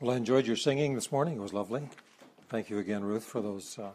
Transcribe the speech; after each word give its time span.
Well, 0.00 0.12
I 0.12 0.16
enjoyed 0.16 0.46
your 0.46 0.54
singing 0.54 0.94
this 0.94 1.10
morning. 1.10 1.38
It 1.38 1.40
was 1.40 1.52
lovely. 1.52 1.88
Thank 2.48 2.70
you 2.70 2.78
again, 2.78 3.02
Ruth, 3.02 3.24
for 3.24 3.40
those 3.40 3.76
uh, 3.80 3.90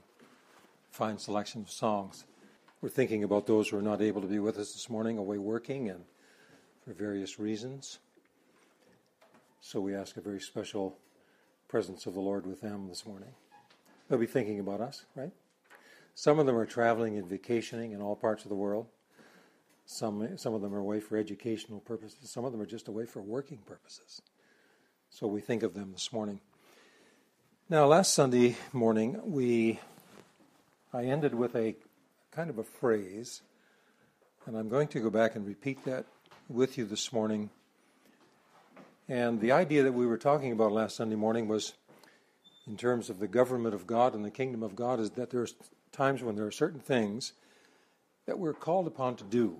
fine 0.91 1.17
selection 1.17 1.61
of 1.61 1.71
songs. 1.71 2.25
We're 2.81 2.89
thinking 2.89 3.23
about 3.23 3.47
those 3.47 3.69
who 3.69 3.77
are 3.77 3.81
not 3.81 4.01
able 4.01 4.19
to 4.19 4.27
be 4.27 4.39
with 4.39 4.57
us 4.57 4.73
this 4.73 4.89
morning, 4.89 5.17
away 5.17 5.37
working 5.37 5.89
and 5.89 6.03
for 6.83 6.91
various 6.91 7.39
reasons. 7.39 7.99
So 9.61 9.79
we 9.79 9.95
ask 9.95 10.17
a 10.17 10.21
very 10.21 10.41
special 10.41 10.97
presence 11.69 12.05
of 12.05 12.15
the 12.15 12.19
Lord 12.19 12.45
with 12.45 12.59
them 12.59 12.89
this 12.89 13.05
morning. 13.05 13.31
They'll 14.09 14.19
be 14.19 14.25
thinking 14.25 14.59
about 14.59 14.81
us, 14.81 15.05
right? 15.15 15.31
Some 16.15 16.37
of 16.37 16.45
them 16.45 16.57
are 16.57 16.65
traveling 16.65 17.17
and 17.17 17.29
vacationing 17.29 17.93
in 17.93 18.01
all 18.01 18.17
parts 18.17 18.43
of 18.43 18.49
the 18.49 18.55
world. 18.55 18.87
Some, 19.85 20.37
some 20.37 20.53
of 20.53 20.61
them 20.61 20.75
are 20.75 20.79
away 20.79 20.99
for 20.99 21.15
educational 21.15 21.79
purposes. 21.79 22.29
Some 22.29 22.43
of 22.43 22.51
them 22.51 22.59
are 22.59 22.65
just 22.65 22.89
away 22.89 23.05
for 23.05 23.21
working 23.21 23.59
purposes. 23.59 24.21
So 25.15 25.27
we 25.27 25.41
think 25.41 25.61
of 25.61 25.75
them 25.75 25.91
this 25.91 26.11
morning. 26.11 26.39
Now, 27.69 27.85
last 27.85 28.15
Sunday 28.15 28.57
morning, 28.71 29.21
we 29.23 29.79
I 30.91 31.03
ended 31.03 31.35
with 31.35 31.55
a 31.55 31.75
kind 32.31 32.49
of 32.49 32.57
a 32.57 32.63
phrase, 32.63 33.43
and 34.47 34.57
I'm 34.57 34.69
going 34.69 34.87
to 34.87 34.99
go 34.99 35.11
back 35.11 35.35
and 35.35 35.45
repeat 35.45 35.85
that 35.85 36.07
with 36.49 36.79
you 36.79 36.85
this 36.85 37.13
morning. 37.13 37.51
And 39.07 39.39
the 39.39 39.51
idea 39.51 39.83
that 39.83 39.91
we 39.91 40.07
were 40.07 40.17
talking 40.17 40.51
about 40.51 40.71
last 40.71 40.95
Sunday 40.95 41.15
morning 41.15 41.47
was, 41.47 41.73
in 42.65 42.75
terms 42.75 43.11
of 43.11 43.19
the 43.19 43.27
government 43.27 43.75
of 43.75 43.85
God 43.85 44.15
and 44.15 44.25
the 44.25 44.31
kingdom 44.31 44.63
of 44.63 44.75
God, 44.75 44.99
is 44.99 45.11
that 45.11 45.29
there 45.29 45.41
are 45.41 45.47
times 45.91 46.23
when 46.23 46.35
there 46.35 46.47
are 46.47 46.51
certain 46.51 46.79
things 46.79 47.33
that 48.25 48.39
we're 48.39 48.51
called 48.51 48.87
upon 48.87 49.15
to 49.17 49.23
do. 49.23 49.57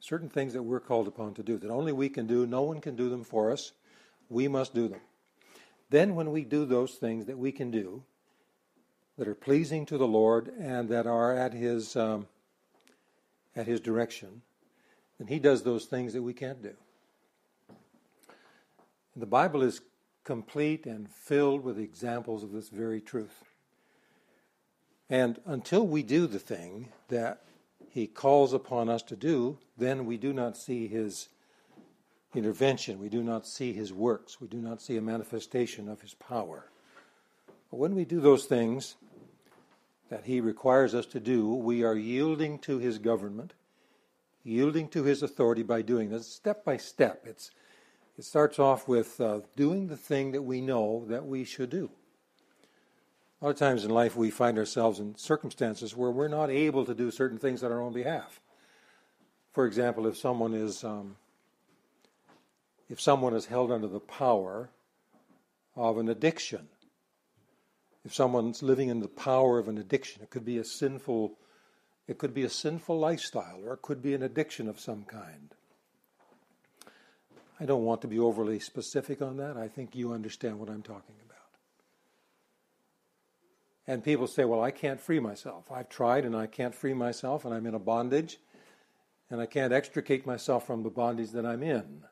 Certain 0.00 0.30
things 0.30 0.54
that 0.54 0.62
we're 0.62 0.80
called 0.80 1.08
upon 1.08 1.34
to 1.34 1.42
do 1.42 1.58
that 1.58 1.70
only 1.70 1.92
we 1.92 2.08
can 2.08 2.26
do, 2.26 2.46
no 2.46 2.62
one 2.62 2.80
can 2.80 2.96
do 2.96 3.10
them 3.10 3.22
for 3.22 3.52
us. 3.52 3.72
We 4.28 4.48
must 4.48 4.74
do 4.74 4.88
them. 4.88 5.00
Then, 5.90 6.14
when 6.14 6.32
we 6.32 6.44
do 6.44 6.64
those 6.64 6.94
things 6.94 7.26
that 7.26 7.38
we 7.38 7.52
can 7.52 7.70
do, 7.70 8.02
that 9.18 9.28
are 9.28 9.34
pleasing 9.34 9.86
to 9.86 9.98
the 9.98 10.06
Lord 10.06 10.52
and 10.58 10.88
that 10.88 11.06
are 11.06 11.34
at 11.34 11.52
His 11.52 11.96
um, 11.96 12.26
at 13.54 13.66
His 13.66 13.80
direction, 13.80 14.42
then 15.18 15.28
He 15.28 15.38
does 15.38 15.62
those 15.62 15.86
things 15.86 16.12
that 16.12 16.22
we 16.22 16.34
can't 16.34 16.62
do. 16.62 16.74
And 17.68 19.22
the 19.22 19.26
Bible 19.26 19.62
is 19.62 19.80
complete 20.24 20.86
and 20.86 21.08
filled 21.08 21.62
with 21.62 21.78
examples 21.78 22.42
of 22.42 22.52
this 22.52 22.68
very 22.68 23.00
truth. 23.00 23.44
And 25.08 25.38
until 25.46 25.86
we 25.86 26.02
do 26.02 26.26
the 26.26 26.38
thing 26.38 26.88
that 27.08 27.44
He 27.88 28.06
calls 28.06 28.52
upon 28.52 28.90
us 28.90 29.02
to 29.04 29.16
do, 29.16 29.58
then 29.78 30.04
we 30.04 30.16
do 30.18 30.32
not 30.32 30.56
see 30.56 30.88
His 30.88 31.28
intervention. 32.36 32.98
We 32.98 33.08
do 33.08 33.22
not 33.22 33.46
see 33.46 33.72
his 33.72 33.92
works. 33.92 34.40
We 34.40 34.48
do 34.48 34.58
not 34.58 34.80
see 34.80 34.96
a 34.96 35.02
manifestation 35.02 35.88
of 35.88 36.00
his 36.00 36.14
power. 36.14 36.70
But 37.70 37.78
when 37.78 37.94
we 37.94 38.04
do 38.04 38.20
those 38.20 38.44
things 38.44 38.96
that 40.08 40.24
he 40.24 40.40
requires 40.40 40.94
us 40.94 41.06
to 41.06 41.20
do, 41.20 41.52
we 41.54 41.82
are 41.82 41.96
yielding 41.96 42.58
to 42.60 42.78
his 42.78 42.98
government, 42.98 43.54
yielding 44.44 44.88
to 44.90 45.02
his 45.02 45.22
authority 45.22 45.62
by 45.62 45.82
doing 45.82 46.10
this 46.10 46.28
step 46.28 46.64
by 46.64 46.76
step. 46.76 47.24
It's, 47.26 47.50
it 48.16 48.24
starts 48.24 48.58
off 48.58 48.86
with 48.86 49.20
uh, 49.20 49.40
doing 49.56 49.88
the 49.88 49.96
thing 49.96 50.32
that 50.32 50.42
we 50.42 50.60
know 50.60 51.04
that 51.08 51.26
we 51.26 51.44
should 51.44 51.70
do. 51.70 51.90
A 53.40 53.44
lot 53.44 53.50
of 53.50 53.58
times 53.58 53.84
in 53.84 53.90
life, 53.90 54.16
we 54.16 54.30
find 54.30 54.56
ourselves 54.56 54.98
in 54.98 55.16
circumstances 55.16 55.94
where 55.94 56.10
we're 56.10 56.28
not 56.28 56.48
able 56.48 56.86
to 56.86 56.94
do 56.94 57.10
certain 57.10 57.38
things 57.38 57.62
on 57.62 57.70
our 57.70 57.82
own 57.82 57.92
behalf. 57.92 58.40
For 59.52 59.66
example, 59.66 60.06
if 60.06 60.16
someone 60.16 60.54
is 60.54 60.84
um, 60.84 61.16
if 62.88 63.00
someone 63.00 63.34
is 63.34 63.46
held 63.46 63.72
under 63.72 63.88
the 63.88 64.00
power 64.00 64.70
of 65.74 65.98
an 65.98 66.08
addiction. 66.08 66.68
If 68.04 68.14
someone's 68.14 68.62
living 68.62 68.88
in 68.88 69.00
the 69.00 69.08
power 69.08 69.58
of 69.58 69.68
an 69.68 69.78
addiction, 69.78 70.22
it 70.22 70.30
could 70.30 70.44
be 70.44 70.58
a 70.58 70.64
sinful 70.64 71.36
it 72.08 72.18
could 72.18 72.34
be 72.34 72.44
a 72.44 72.48
sinful 72.48 72.98
lifestyle 72.98 73.60
or 73.64 73.74
it 73.74 73.82
could 73.82 74.00
be 74.00 74.14
an 74.14 74.22
addiction 74.22 74.68
of 74.68 74.78
some 74.78 75.04
kind. 75.04 75.54
I 77.58 77.64
don't 77.64 77.84
want 77.84 78.02
to 78.02 78.08
be 78.08 78.18
overly 78.18 78.60
specific 78.60 79.20
on 79.20 79.38
that. 79.38 79.56
I 79.56 79.66
think 79.66 79.96
you 79.96 80.12
understand 80.12 80.60
what 80.60 80.68
I'm 80.68 80.82
talking 80.82 81.16
about. 81.24 81.36
And 83.88 84.04
people 84.04 84.26
say, 84.26 84.44
well, 84.44 84.62
I 84.62 84.70
can't 84.70 85.00
free 85.00 85.18
myself. 85.18 85.72
I've 85.72 85.88
tried 85.88 86.24
and 86.24 86.36
I 86.36 86.46
can't 86.46 86.74
free 86.74 86.94
myself 86.94 87.44
and 87.44 87.52
I'm 87.52 87.66
in 87.66 87.74
a 87.74 87.80
bondage 87.80 88.38
and 89.30 89.40
I 89.40 89.46
can't 89.46 89.72
extricate 89.72 90.26
myself 90.26 90.64
from 90.66 90.84
the 90.84 90.90
bondage 90.90 91.32
that 91.32 91.44
I'm 91.44 91.64
in. 91.64 92.04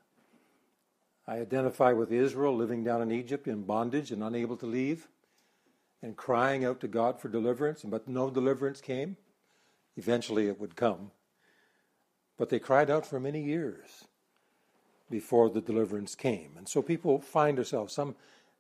I 1.26 1.38
identify 1.38 1.92
with 1.92 2.12
Israel 2.12 2.54
living 2.54 2.84
down 2.84 3.00
in 3.00 3.10
Egypt 3.10 3.48
in 3.48 3.62
bondage 3.62 4.10
and 4.10 4.22
unable 4.22 4.56
to 4.58 4.66
leave 4.66 5.08
and 6.02 6.16
crying 6.16 6.64
out 6.64 6.80
to 6.80 6.88
God 6.88 7.18
for 7.18 7.28
deliverance, 7.28 7.82
but 7.82 8.06
no 8.06 8.28
deliverance 8.28 8.82
came. 8.82 9.16
Eventually 9.96 10.48
it 10.48 10.60
would 10.60 10.76
come. 10.76 11.12
But 12.36 12.50
they 12.50 12.58
cried 12.58 12.90
out 12.90 13.06
for 13.06 13.18
many 13.18 13.42
years 13.42 14.04
before 15.10 15.48
the 15.48 15.62
deliverance 15.62 16.14
came. 16.14 16.52
And 16.58 16.68
so 16.68 16.82
people 16.82 17.20
find 17.20 17.58
ourselves, 17.58 17.94
some 17.94 18.16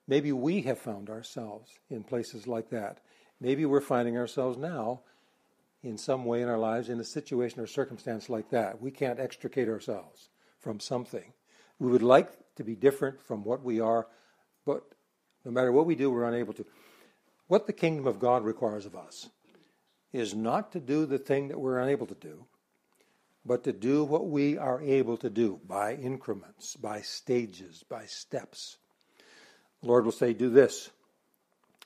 maybe 0.06 0.32
we 0.32 0.62
have 0.62 0.78
found 0.78 1.10
ourselves 1.10 1.78
in 1.90 2.02
places 2.02 2.46
like 2.46 2.70
that. 2.70 2.98
Maybe 3.40 3.66
we're 3.66 3.80
finding 3.80 4.16
ourselves 4.16 4.56
now 4.56 5.00
in 5.82 5.98
some 5.98 6.24
way 6.24 6.40
in 6.40 6.48
our 6.48 6.58
lives 6.58 6.88
in 6.88 6.98
a 6.98 7.04
situation 7.04 7.60
or 7.60 7.66
circumstance 7.66 8.30
like 8.30 8.48
that. 8.50 8.80
We 8.80 8.90
can't 8.90 9.20
extricate 9.20 9.68
ourselves 9.68 10.30
from 10.60 10.80
something. 10.80 11.34
We 11.78 11.90
would 11.90 12.02
like 12.02 12.30
to 12.56 12.64
be 12.64 12.74
different 12.74 13.20
from 13.22 13.44
what 13.44 13.62
we 13.62 13.80
are, 13.80 14.06
but 14.64 14.84
no 15.44 15.50
matter 15.50 15.72
what 15.72 15.86
we 15.86 15.94
do, 15.94 16.10
we're 16.10 16.28
unable 16.28 16.54
to. 16.54 16.64
What 17.48 17.66
the 17.66 17.72
kingdom 17.72 18.06
of 18.06 18.18
God 18.18 18.44
requires 18.44 18.86
of 18.86 18.96
us 18.96 19.28
is 20.12 20.34
not 20.34 20.72
to 20.72 20.80
do 20.80 21.06
the 21.06 21.18
thing 21.18 21.48
that 21.48 21.60
we're 21.60 21.80
unable 21.80 22.06
to 22.06 22.14
do, 22.14 22.46
but 23.44 23.64
to 23.64 23.72
do 23.72 24.04
what 24.04 24.28
we 24.28 24.56
are 24.56 24.80
able 24.80 25.16
to 25.18 25.28
do 25.28 25.60
by 25.66 25.94
increments, 25.94 26.76
by 26.76 27.02
stages, 27.02 27.84
by 27.88 28.06
steps. 28.06 28.78
The 29.82 29.88
Lord 29.88 30.04
will 30.04 30.12
say, 30.12 30.32
Do 30.32 30.48
this. 30.48 30.90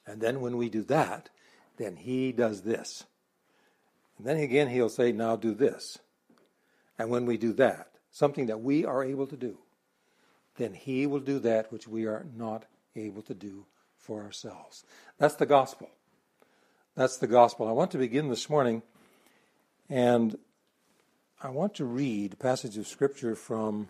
And 0.07 0.21
then 0.21 0.41
when 0.41 0.57
we 0.57 0.69
do 0.69 0.83
that, 0.85 1.31
then 1.77 1.97
He 1.97 2.33
does 2.33 2.63
this. 2.63 3.05
And 4.19 4.27
then 4.27 4.37
again, 4.37 4.69
He'll 4.69 4.89
say, 4.89 5.11
Now 5.11 5.35
do 5.37 5.55
this. 5.55 5.99
And 6.99 7.11
when 7.11 7.27
we 7.27 7.37
do 7.37 7.53
that, 7.55 7.89
something 8.11 8.47
that 8.47 8.61
we 8.61 8.85
are 8.85 9.03
able 9.03 9.27
to 9.27 9.37
do, 9.37 9.59
then 10.59 10.75
he 10.75 11.07
will 11.07 11.21
do 11.21 11.39
that 11.39 11.73
which 11.73 11.89
we 11.89 12.07
are 12.07 12.27
not 12.37 12.67
able 12.95 13.23
to 13.23 13.35
do 13.35 13.65
for 13.97 14.23
ourselves. 14.23 14.85
That's 15.19 15.37
the 15.37 15.47
gospel. 15.47 15.89
That's 16.95 17.17
the 17.17 17.27
gospel. 17.27 17.69
I 17.69 17.73
want 17.73 17.93
to 17.93 17.99
begin 17.99 18.29
this 18.29 18.51
morning, 18.51 18.83
and 19.89 20.37
I 21.43 21.51
want 21.51 21.75
to 21.77 21.85
read 21.85 22.33
a 22.33 22.37
passage 22.37 22.77
of 22.77 22.89
scripture 22.89 23.37
from 23.37 23.89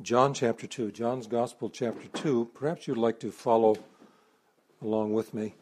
John 0.00 0.32
chapter 0.32 0.66
2, 0.66 0.90
John's 0.90 1.26
Gospel 1.26 1.68
chapter 1.68 2.08
2. 2.14 2.50
Perhaps 2.54 2.88
you'd 2.88 2.96
like 2.96 3.20
to 3.20 3.30
follow 3.30 3.76
along 4.82 5.12
with 5.12 5.34
me. 5.34 5.54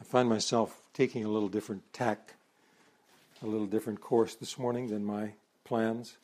I 0.00 0.04
find 0.04 0.28
myself 0.28 0.82
taking 0.92 1.24
a 1.24 1.28
little 1.28 1.48
different 1.48 1.90
tack, 1.92 2.34
a 3.42 3.46
little 3.46 3.66
different 3.66 4.00
course 4.00 4.34
this 4.34 4.58
morning 4.58 4.88
than 4.88 5.04
my 5.04 5.32
plans. 5.64 6.18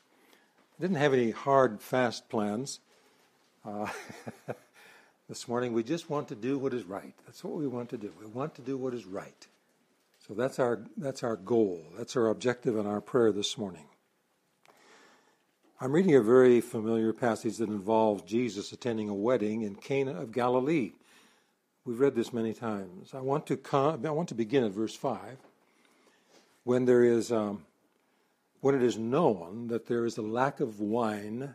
Didn't 0.79 0.97
have 0.97 1.15
any 1.15 1.31
hard, 1.31 1.81
fast 1.81 2.29
plans. 2.29 2.81
Uh, 3.65 3.89
this 5.29 5.49
morning, 5.49 5.73
we 5.73 5.83
just 5.83 6.11
want 6.11 6.29
to 6.29 6.35
do 6.35 6.59
what 6.59 6.75
is 6.75 6.85
right. 6.85 7.15
That's 7.25 7.43
what 7.43 7.55
we 7.55 7.67
want 7.67 7.89
to 7.91 7.97
do. 7.97 8.13
We 8.21 8.27
want 8.27 8.55
to 8.57 8.63
do 8.63 8.77
what 8.77 8.93
is 8.93 9.07
right. 9.07 9.47
So 10.29 10.35
that's 10.35 10.59
our, 10.59 10.83
that's 10.99 11.23
our 11.23 11.37
goal. 11.37 11.83
That's 11.97 12.15
our 12.15 12.29
objective 12.29 12.77
in 12.77 12.87
our 12.87 13.01
prayer 13.01 13.33
this 13.33 13.57
morning. 13.57 13.85
I'm 15.81 15.93
reading 15.93 16.15
a 16.15 16.21
very 16.21 16.61
familiar 16.61 17.15
passage 17.15 17.57
that 17.57 17.71
involves 17.71 18.23
Jesus 18.25 18.71
attending 18.71 19.09
a 19.09 19.15
wedding 19.15 19.63
in 19.63 19.77
Cana 19.77 20.21
of 20.21 20.31
Galilee. 20.31 20.93
We've 21.87 22.01
read 22.01 22.15
this 22.15 22.35
many 22.35 22.53
times. 22.53 23.15
I 23.15 23.21
want 23.21 23.47
to, 23.47 23.57
come, 23.57 24.05
I 24.05 24.11
want 24.11 24.29
to 24.29 24.35
begin 24.35 24.65
at 24.65 24.73
verse 24.73 24.95
5. 24.95 25.39
When 26.65 26.85
there 26.85 27.03
is 27.03 27.33
um, 27.33 27.63
when 28.61 28.75
it 28.75 28.83
is 28.83 28.99
known 28.99 29.69
that 29.69 29.87
there 29.87 30.05
is 30.05 30.17
a 30.17 30.23
lack 30.23 30.61
of 30.61 30.81
wine 30.81 31.55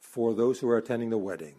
for 0.00 0.34
those 0.34 0.60
who 0.60 0.68
are 0.68 0.78
attending 0.78 1.10
the 1.10 1.18
wedding. 1.18 1.54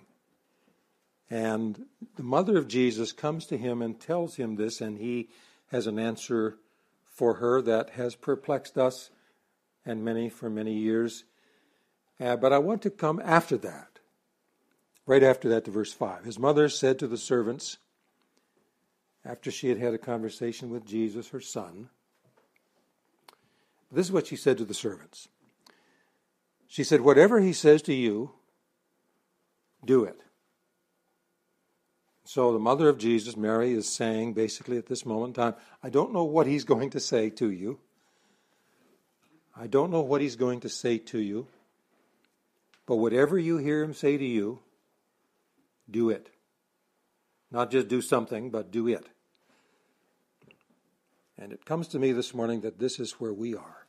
And 1.29 1.85
the 2.15 2.23
mother 2.23 2.57
of 2.57 2.67
Jesus 2.67 3.11
comes 3.11 3.45
to 3.47 3.57
him 3.57 3.81
and 3.81 3.99
tells 3.99 4.35
him 4.35 4.55
this, 4.55 4.81
and 4.81 4.97
he 4.97 5.29
has 5.67 5.87
an 5.87 5.97
answer 5.97 6.57
for 7.05 7.35
her 7.35 7.61
that 7.61 7.91
has 7.91 8.15
perplexed 8.15 8.77
us 8.77 9.09
and 9.85 10.03
many 10.03 10.29
for 10.29 10.49
many 10.49 10.73
years. 10.73 11.23
Uh, 12.19 12.35
but 12.35 12.53
I 12.53 12.59
want 12.59 12.81
to 12.83 12.89
come 12.89 13.21
after 13.23 13.57
that, 13.57 13.99
right 15.05 15.23
after 15.23 15.49
that 15.49 15.65
to 15.65 15.71
verse 15.71 15.93
5. 15.93 16.25
His 16.25 16.39
mother 16.39 16.69
said 16.69 16.99
to 16.99 17.07
the 17.07 17.17
servants, 17.17 17.77
after 19.25 19.51
she 19.51 19.69
had 19.69 19.77
had 19.77 19.93
a 19.93 19.99
conversation 19.99 20.69
with 20.69 20.85
Jesus, 20.85 21.29
her 21.29 21.39
son, 21.39 21.89
this 23.93 24.07
is 24.07 24.11
what 24.11 24.27
she 24.27 24.35
said 24.35 24.57
to 24.57 24.65
the 24.65 24.73
servants. 24.73 25.27
She 26.67 26.83
said, 26.83 27.01
Whatever 27.01 27.39
he 27.39 27.53
says 27.53 27.81
to 27.83 27.93
you, 27.93 28.31
do 29.85 30.03
it. 30.03 30.19
So 32.25 32.53
the 32.53 32.59
mother 32.59 32.89
of 32.89 32.97
Jesus, 32.97 33.35
Mary, 33.35 33.73
is 33.73 33.87
saying 33.87 34.33
basically 34.33 34.77
at 34.77 34.87
this 34.87 35.05
moment 35.05 35.37
in 35.37 35.43
time, 35.43 35.55
I 35.83 35.89
don't 35.89 36.13
know 36.13 36.23
what 36.23 36.47
he's 36.47 36.63
going 36.63 36.89
to 36.91 36.99
say 36.99 37.29
to 37.31 37.51
you. 37.51 37.79
I 39.55 39.67
don't 39.67 39.91
know 39.91 40.01
what 40.01 40.21
he's 40.21 40.35
going 40.35 40.61
to 40.61 40.69
say 40.69 40.97
to 40.97 41.19
you. 41.19 41.47
But 42.85 42.95
whatever 42.95 43.37
you 43.37 43.57
hear 43.57 43.83
him 43.83 43.93
say 43.93 44.17
to 44.17 44.25
you, 44.25 44.59
do 45.89 46.09
it. 46.09 46.29
Not 47.51 47.71
just 47.71 47.87
do 47.87 48.01
something, 48.01 48.49
but 48.49 48.71
do 48.71 48.87
it. 48.87 49.05
And 51.37 51.51
it 51.51 51.65
comes 51.65 51.87
to 51.89 51.99
me 51.99 52.11
this 52.11 52.33
morning 52.33 52.61
that 52.61 52.79
this 52.79 52.99
is 52.99 53.13
where 53.13 53.33
we 53.33 53.53
are. 53.55 53.82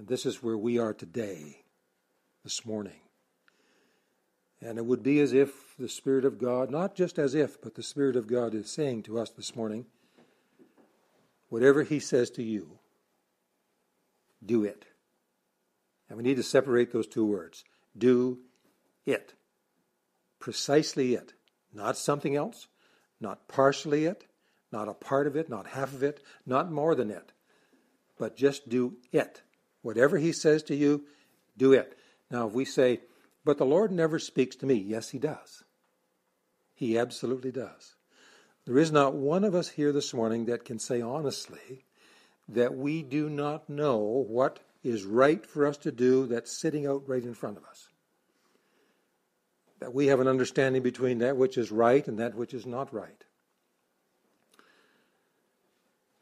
And 0.00 0.08
this 0.08 0.24
is 0.24 0.42
where 0.42 0.56
we 0.56 0.78
are 0.78 0.94
today, 0.94 1.58
this 2.42 2.64
morning. 2.64 3.02
And 4.62 4.78
it 4.78 4.86
would 4.86 5.02
be 5.02 5.20
as 5.20 5.34
if 5.34 5.76
the 5.78 5.90
Spirit 5.90 6.24
of 6.24 6.38
God, 6.38 6.70
not 6.70 6.94
just 6.94 7.18
as 7.18 7.34
if, 7.34 7.60
but 7.60 7.74
the 7.74 7.82
Spirit 7.82 8.16
of 8.16 8.26
God 8.26 8.54
is 8.54 8.70
saying 8.70 9.02
to 9.02 9.18
us 9.18 9.28
this 9.28 9.54
morning, 9.54 9.84
whatever 11.50 11.82
He 11.82 12.00
says 12.00 12.30
to 12.30 12.42
you, 12.42 12.78
do 14.42 14.64
it. 14.64 14.86
And 16.08 16.16
we 16.16 16.24
need 16.24 16.38
to 16.38 16.42
separate 16.42 16.92
those 16.92 17.06
two 17.06 17.26
words 17.26 17.62
do 17.94 18.38
it. 19.04 19.34
Precisely 20.38 21.12
it. 21.12 21.34
Not 21.74 21.98
something 21.98 22.34
else, 22.34 22.68
not 23.20 23.48
partially 23.48 24.06
it, 24.06 24.24
not 24.72 24.88
a 24.88 24.94
part 24.94 25.26
of 25.26 25.36
it, 25.36 25.50
not 25.50 25.66
half 25.66 25.92
of 25.92 26.02
it, 26.02 26.22
not 26.46 26.72
more 26.72 26.94
than 26.94 27.10
it, 27.10 27.32
but 28.18 28.34
just 28.34 28.70
do 28.70 28.96
it. 29.12 29.42
Whatever 29.82 30.18
He 30.18 30.32
says 30.32 30.62
to 30.64 30.74
you, 30.74 31.04
do 31.56 31.72
it. 31.72 31.96
Now, 32.30 32.46
if 32.46 32.52
we 32.52 32.64
say, 32.64 33.00
but 33.44 33.58
the 33.58 33.64
Lord 33.64 33.90
never 33.90 34.18
speaks 34.18 34.56
to 34.56 34.66
me, 34.66 34.74
yes, 34.74 35.10
He 35.10 35.18
does. 35.18 35.64
He 36.74 36.98
absolutely 36.98 37.52
does. 37.52 37.96
There 38.66 38.78
is 38.78 38.92
not 38.92 39.14
one 39.14 39.44
of 39.44 39.54
us 39.54 39.68
here 39.68 39.92
this 39.92 40.14
morning 40.14 40.46
that 40.46 40.64
can 40.64 40.78
say 40.78 41.00
honestly 41.00 41.84
that 42.48 42.76
we 42.76 43.02
do 43.02 43.28
not 43.28 43.68
know 43.68 43.98
what 43.98 44.60
is 44.82 45.04
right 45.04 45.44
for 45.44 45.66
us 45.66 45.76
to 45.78 45.92
do 45.92 46.26
that's 46.26 46.52
sitting 46.52 46.86
out 46.86 47.08
right 47.08 47.22
in 47.22 47.34
front 47.34 47.56
of 47.56 47.64
us. 47.64 47.88
That 49.80 49.94
we 49.94 50.06
have 50.06 50.20
an 50.20 50.28
understanding 50.28 50.82
between 50.82 51.18
that 51.18 51.36
which 51.36 51.56
is 51.56 51.70
right 51.70 52.06
and 52.06 52.18
that 52.18 52.34
which 52.34 52.54
is 52.54 52.66
not 52.66 52.92
right. 52.92 53.24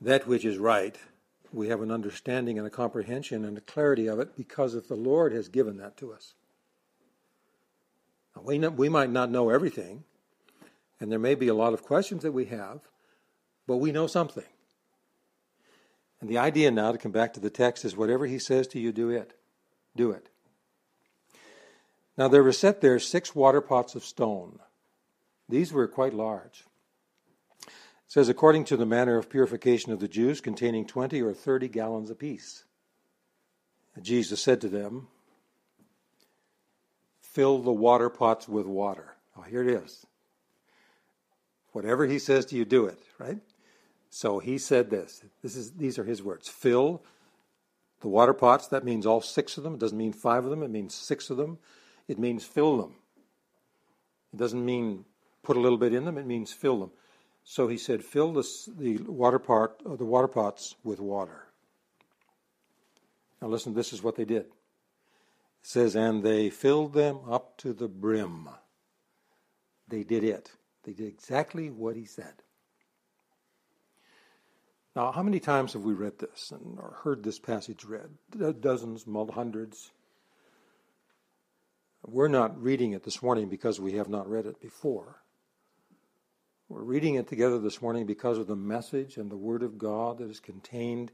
That 0.00 0.26
which 0.26 0.44
is 0.44 0.58
right, 0.58 0.96
we 1.52 1.68
have 1.68 1.80
an 1.80 1.90
understanding 1.90 2.58
and 2.58 2.66
a 2.66 2.70
comprehension 2.70 3.44
and 3.44 3.56
a 3.56 3.62
clarity 3.62 4.06
of 4.06 4.18
it 4.20 4.36
because 4.36 4.74
the 4.74 4.94
Lord 4.94 5.32
has 5.32 5.48
given 5.48 5.78
that 5.78 5.96
to 5.98 6.12
us. 6.12 6.34
Now, 8.36 8.42
we, 8.42 8.58
know, 8.58 8.70
we 8.70 8.88
might 8.88 9.10
not 9.10 9.30
know 9.30 9.50
everything, 9.50 10.04
and 11.00 11.10
there 11.10 11.18
may 11.18 11.34
be 11.34 11.48
a 11.48 11.54
lot 11.54 11.72
of 11.72 11.82
questions 11.82 12.22
that 12.22 12.32
we 12.32 12.46
have, 12.46 12.80
but 13.66 13.76
we 13.76 13.92
know 13.92 14.06
something. 14.06 14.44
And 16.20 16.28
the 16.28 16.38
idea 16.38 16.70
now, 16.70 16.92
to 16.92 16.98
come 16.98 17.12
back 17.12 17.32
to 17.34 17.40
the 17.40 17.50
text, 17.50 17.84
is 17.84 17.96
whatever 17.96 18.26
he 18.26 18.38
says 18.38 18.66
to 18.68 18.80
you, 18.80 18.92
do 18.92 19.10
it. 19.10 19.34
Do 19.96 20.10
it. 20.10 20.28
Now 22.16 22.26
there 22.28 22.42
were 22.42 22.52
set 22.52 22.80
there 22.80 22.98
six 22.98 23.34
water 23.34 23.60
pots 23.60 23.94
of 23.94 24.04
stone. 24.04 24.58
These 25.48 25.72
were 25.72 25.86
quite 25.86 26.12
large. 26.12 26.64
Says, 28.08 28.30
according 28.30 28.64
to 28.64 28.76
the 28.76 28.86
manner 28.86 29.18
of 29.18 29.28
purification 29.28 29.92
of 29.92 30.00
the 30.00 30.08
Jews, 30.08 30.40
containing 30.40 30.86
20 30.86 31.20
or 31.22 31.34
30 31.34 31.68
gallons 31.68 32.10
apiece. 32.10 32.64
Jesus 34.00 34.42
said 34.42 34.60
to 34.62 34.68
them, 34.68 35.08
Fill 37.20 37.58
the 37.58 37.72
water 37.72 38.08
pots 38.08 38.48
with 38.48 38.66
water. 38.66 39.14
Oh, 39.36 39.42
here 39.42 39.62
it 39.62 39.68
is. 39.68 40.06
Whatever 41.72 42.06
he 42.06 42.18
says 42.18 42.46
to 42.46 42.56
you, 42.56 42.64
do 42.64 42.86
it, 42.86 42.98
right? 43.18 43.38
So 44.10 44.38
he 44.38 44.56
said 44.56 44.88
this. 44.88 45.22
This 45.42 45.54
is 45.54 45.72
these 45.72 45.98
are 45.98 46.04
his 46.04 46.22
words. 46.22 46.48
Fill 46.48 47.02
the 48.00 48.08
water 48.08 48.32
pots. 48.32 48.68
That 48.68 48.84
means 48.84 49.04
all 49.04 49.20
six 49.20 49.58
of 49.58 49.64
them. 49.64 49.74
It 49.74 49.80
doesn't 49.80 49.98
mean 49.98 50.12
five 50.12 50.44
of 50.44 50.50
them. 50.50 50.62
It 50.62 50.70
means 50.70 50.94
six 50.94 51.28
of 51.28 51.36
them. 51.36 51.58
It 52.08 52.18
means 52.18 52.44
fill 52.44 52.78
them. 52.78 52.94
It 54.32 54.38
doesn't 54.38 54.64
mean 54.64 55.04
put 55.42 55.56
a 55.56 55.60
little 55.60 55.78
bit 55.78 55.92
in 55.92 56.06
them. 56.06 56.16
It 56.16 56.26
means 56.26 56.52
fill 56.52 56.80
them. 56.80 56.90
So 57.50 57.66
he 57.66 57.78
said, 57.78 58.04
fill 58.04 58.34
the, 58.34 58.46
the 58.76 58.98
water 58.98 59.38
pot, 59.38 59.80
uh, 59.88 59.96
the 59.96 60.04
water 60.04 60.28
pots 60.28 60.74
with 60.84 61.00
water. 61.00 61.46
Now 63.40 63.48
listen. 63.48 63.72
This 63.72 63.94
is 63.94 64.02
what 64.02 64.16
they 64.16 64.26
did. 64.26 64.42
It 64.42 64.52
says, 65.62 65.96
and 65.96 66.22
they 66.22 66.50
filled 66.50 66.92
them 66.92 67.20
up 67.26 67.56
to 67.58 67.72
the 67.72 67.88
brim. 67.88 68.50
They 69.88 70.02
did 70.02 70.24
it. 70.24 70.50
They 70.84 70.92
did 70.92 71.08
exactly 71.08 71.70
what 71.70 71.96
he 71.96 72.04
said. 72.04 72.34
Now, 74.94 75.10
how 75.10 75.22
many 75.22 75.40
times 75.40 75.72
have 75.72 75.84
we 75.84 75.94
read 75.94 76.18
this 76.18 76.50
and 76.50 76.78
or 76.78 76.98
heard 77.02 77.22
this 77.22 77.38
passage 77.38 77.82
read? 77.82 78.10
Dozens, 78.60 79.06
hundreds. 79.32 79.90
We're 82.06 82.28
not 82.28 82.62
reading 82.62 82.92
it 82.92 83.04
this 83.04 83.22
morning 83.22 83.48
because 83.48 83.80
we 83.80 83.94
have 83.94 84.10
not 84.10 84.28
read 84.28 84.44
it 84.44 84.60
before. 84.60 85.22
We're 86.70 86.82
reading 86.82 87.14
it 87.14 87.28
together 87.28 87.58
this 87.58 87.80
morning 87.80 88.04
because 88.04 88.36
of 88.36 88.46
the 88.46 88.54
message 88.54 89.16
and 89.16 89.30
the 89.30 89.38
Word 89.38 89.62
of 89.62 89.78
God 89.78 90.18
that 90.18 90.28
is 90.28 90.38
contained 90.38 91.10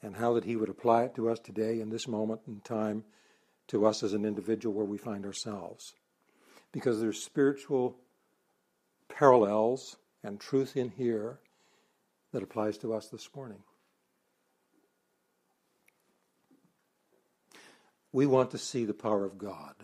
and 0.00 0.14
how 0.14 0.34
that 0.34 0.44
He 0.44 0.54
would 0.54 0.68
apply 0.68 1.02
it 1.02 1.16
to 1.16 1.28
us 1.28 1.40
today 1.40 1.80
in 1.80 1.90
this 1.90 2.06
moment 2.06 2.42
in 2.46 2.60
time 2.60 3.02
to 3.66 3.84
us 3.84 4.04
as 4.04 4.12
an 4.12 4.24
individual 4.24 4.72
where 4.72 4.84
we 4.84 4.96
find 4.96 5.26
ourselves. 5.26 5.94
Because 6.70 7.00
there's 7.00 7.20
spiritual 7.20 7.96
parallels 9.08 9.96
and 10.22 10.38
truth 10.38 10.76
in 10.76 10.90
here 10.90 11.40
that 12.32 12.44
applies 12.44 12.78
to 12.78 12.94
us 12.94 13.08
this 13.08 13.28
morning. 13.34 13.64
We 18.12 18.26
want 18.26 18.52
to 18.52 18.58
see 18.58 18.84
the 18.84 18.94
power 18.94 19.24
of 19.24 19.36
God. 19.36 19.74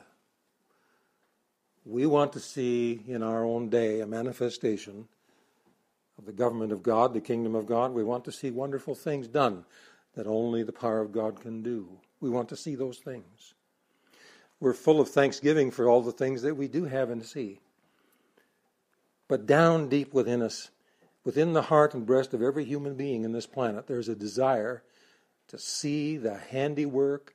We 1.85 2.07
want 2.07 2.33
to 2.35 2.41
see 2.41 3.03
in 3.07 3.23
our 3.23 3.45
own 3.45 3.69
day 3.69 4.01
a 4.01 4.07
manifestation 4.07 5.09
of 6.19 6.27
the 6.27 6.33
government 6.33 6.73
of 6.73 6.83
God, 6.83 7.13
the 7.13 7.21
kingdom 7.21 7.55
of 7.55 7.67
God. 7.67 7.93
We 7.93 8.05
want 8.05 8.25
to 8.27 8.33
see 8.33 8.51
wonderful 8.51 8.95
things 8.95 9.27
done 9.27 9.65
that 10.15 10.27
only 10.27 10.63
the 10.63 10.73
power 10.73 11.01
of 11.01 11.13
God 11.13 11.41
can 11.41 11.63
do. 11.63 11.89
We 12.21 12.31
want 12.31 12.49
to 12.51 12.57
see 12.57 12.75
those 12.75 12.99
things. 12.99 13.55
We're 14.61 14.75
full 14.75 15.01
of 15.01 15.09
thanksgiving 15.09 15.71
for 15.71 15.89
all 15.89 16.03
the 16.03 16.13
things 16.13 16.43
that 16.43 16.57
we 16.57 16.69
do 16.69 16.85
have 16.85 17.11
and 17.11 17.25
see. 17.25 17.59
But 19.27 19.47
down 19.47 19.89
deep 19.89 20.15
within 20.15 20.43
us, 20.43 20.71
Within 21.25 21.53
the 21.53 21.63
heart 21.63 21.95
and 21.95 22.05
breast 22.05 22.35
of 22.35 22.43
every 22.43 22.65
human 22.65 22.95
being 22.95 23.25
in 23.25 23.33
this 23.33 23.47
planet, 23.47 23.87
there's 23.87 24.09
a 24.09 24.17
desire 24.17 24.83
to 25.49 25.59
see 25.59 26.17
the 26.17 26.37
handiwork 26.37 27.35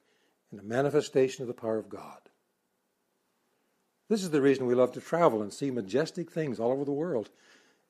and 0.51 0.59
the 0.59 0.63
manifestation 0.63 1.43
of 1.43 1.47
the 1.47 1.53
power 1.53 1.77
of 1.77 1.89
God. 1.89 2.26
This 4.09 4.23
is 4.23 4.29
the 4.29 4.41
reason 4.41 4.65
we 4.65 4.75
love 4.75 4.93
to 4.93 5.01
travel 5.01 5.41
and 5.41 5.53
see 5.53 5.71
majestic 5.71 6.31
things 6.31 6.59
all 6.59 6.71
over 6.71 6.85
the 6.85 6.91
world, 6.91 7.29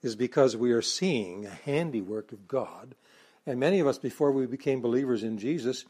is 0.01 0.15
because 0.15 0.55
we 0.55 0.71
are 0.71 0.81
seeing 0.81 1.45
a 1.45 1.49
handiwork 1.49 2.31
of 2.31 2.47
God. 2.47 2.95
And 3.45 3.59
many 3.59 3.79
of 3.79 3.87
us, 3.87 3.97
before 3.97 4.31
we 4.31 4.45
became 4.45 4.81
believers 4.81 5.23
in 5.23 5.37
Jesus, 5.37 5.85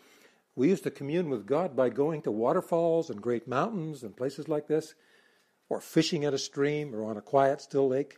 we 0.55 0.69
used 0.69 0.83
to 0.83 0.91
commune 0.91 1.29
with 1.29 1.45
God 1.45 1.75
by 1.75 1.89
going 1.89 2.21
to 2.23 2.31
waterfalls 2.31 3.09
and 3.09 3.21
great 3.21 3.47
mountains 3.47 4.03
and 4.03 4.15
places 4.15 4.47
like 4.47 4.67
this, 4.67 4.95
or 5.69 5.81
fishing 5.81 6.25
at 6.25 6.33
a 6.33 6.37
stream 6.37 6.95
or 6.95 7.03
on 7.03 7.17
a 7.17 7.21
quiet, 7.21 7.61
still 7.61 7.87
lake 7.87 8.17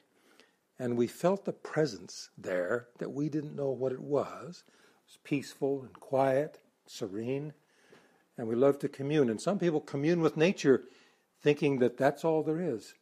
and 0.79 0.97
we 0.97 1.07
felt 1.07 1.43
the 1.43 1.51
presence 1.51 2.29
there 2.37 2.87
that 2.99 3.11
we 3.11 3.27
didn't 3.27 3.55
know 3.55 3.69
what 3.69 3.91
it 3.91 3.99
was. 3.99 4.63
It 4.65 5.07
was 5.07 5.17
peaceful 5.25 5.81
and 5.81 5.93
quiet, 5.99 6.59
serene, 6.87 7.53
and 8.37 8.47
we 8.47 8.55
love 8.55 8.79
to 8.79 8.87
commune. 8.87 9.29
And 9.29 9.41
some 9.41 9.59
people 9.59 9.81
commune 9.81 10.21
with 10.21 10.37
nature 10.37 10.85
thinking 11.41 11.79
that 11.79 11.97
that's 11.97 12.23
all 12.25 12.43
there 12.43 12.61
is. 12.61 12.93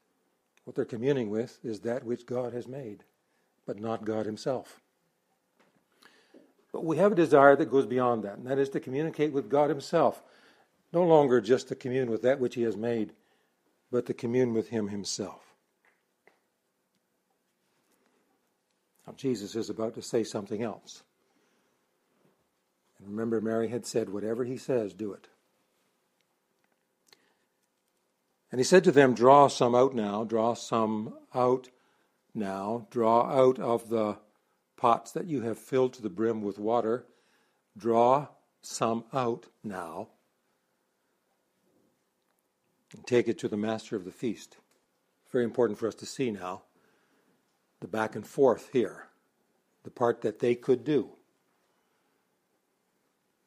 What 0.63 0.75
they're 0.75 0.85
communing 0.85 1.29
with 1.29 1.59
is 1.63 1.81
that 1.81 2.03
which 2.03 2.25
God 2.25 2.53
has 2.53 2.67
made, 2.67 3.03
but 3.65 3.79
not 3.79 4.05
God 4.05 4.25
Himself. 4.25 4.81
But 6.73 6.85
we 6.85 6.97
have 6.97 7.13
a 7.13 7.15
desire 7.15 7.55
that 7.55 7.71
goes 7.71 7.85
beyond 7.85 8.23
that, 8.23 8.37
and 8.37 8.47
that 8.47 8.59
is 8.59 8.69
to 8.69 8.79
communicate 8.79 9.31
with 9.31 9.49
God 9.49 9.69
Himself. 9.69 10.21
No 10.93 11.03
longer 11.03 11.41
just 11.41 11.67
to 11.69 11.75
commune 11.75 12.09
with 12.11 12.21
that 12.23 12.39
which 12.39 12.55
He 12.55 12.63
has 12.63 12.77
made, 12.77 13.13
but 13.91 14.05
to 14.07 14.13
commune 14.13 14.53
with 14.53 14.69
Him 14.69 14.89
Himself. 14.89 15.41
Now, 19.05 19.13
Jesus 19.13 19.55
is 19.55 19.69
about 19.69 19.95
to 19.95 20.01
say 20.01 20.23
something 20.25 20.61
else. 20.61 21.03
And 22.99 23.07
remember, 23.07 23.39
Mary 23.39 23.69
had 23.69 23.85
said, 23.85 24.09
Whatever 24.09 24.43
he 24.43 24.57
says, 24.57 24.93
do 24.93 25.13
it. 25.13 25.27
And 28.51 28.59
he 28.59 28.63
said 28.63 28.83
to 28.85 28.91
them, 28.91 29.13
Draw 29.13 29.47
some 29.49 29.75
out 29.75 29.93
now, 29.93 30.23
draw 30.23 30.53
some 30.53 31.13
out 31.33 31.69
now, 32.33 32.87
draw 32.89 33.25
out 33.25 33.59
of 33.59 33.89
the 33.89 34.17
pots 34.77 35.11
that 35.11 35.25
you 35.25 35.41
have 35.41 35.57
filled 35.57 35.93
to 35.93 36.01
the 36.01 36.09
brim 36.09 36.41
with 36.41 36.59
water, 36.59 37.05
draw 37.77 38.27
some 38.61 39.05
out 39.13 39.47
now. 39.63 40.09
and 42.93 43.05
take 43.05 43.27
it 43.27 43.37
to 43.39 43.47
the 43.47 43.57
master 43.57 43.95
of 43.95 44.05
the 44.05 44.11
feast. 44.11 44.57
Very 45.31 45.43
important 45.43 45.77
for 45.77 45.87
us 45.87 45.95
to 45.95 46.05
see 46.05 46.31
now 46.31 46.63
the 47.79 47.87
back 47.87 48.15
and 48.15 48.25
forth 48.25 48.69
here, 48.73 49.07
the 49.83 49.91
part 49.91 50.21
that 50.21 50.39
they 50.39 50.55
could 50.55 50.83
do, 50.83 51.09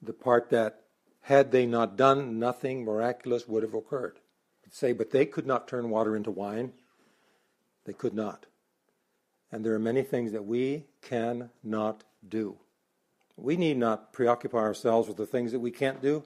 the 0.00 0.12
part 0.12 0.50
that, 0.50 0.84
had 1.22 1.50
they 1.50 1.66
not 1.66 1.96
done, 1.96 2.38
nothing 2.38 2.84
miraculous 2.84 3.48
would 3.48 3.62
have 3.64 3.74
occurred. 3.74 4.19
Say, 4.70 4.92
but 4.92 5.10
they 5.10 5.26
could 5.26 5.46
not 5.46 5.68
turn 5.68 5.90
water 5.90 6.16
into 6.16 6.30
wine. 6.30 6.72
They 7.84 7.92
could 7.92 8.14
not. 8.14 8.46
And 9.50 9.64
there 9.64 9.74
are 9.74 9.80
many 9.80 10.02
things 10.02 10.32
that 10.32 10.44
we 10.44 10.84
cannot 11.02 12.04
do. 12.28 12.56
We 13.36 13.56
need 13.56 13.78
not 13.78 14.12
preoccupy 14.12 14.58
ourselves 14.58 15.08
with 15.08 15.16
the 15.16 15.26
things 15.26 15.52
that 15.52 15.60
we 15.60 15.70
can't 15.70 16.00
do. 16.00 16.24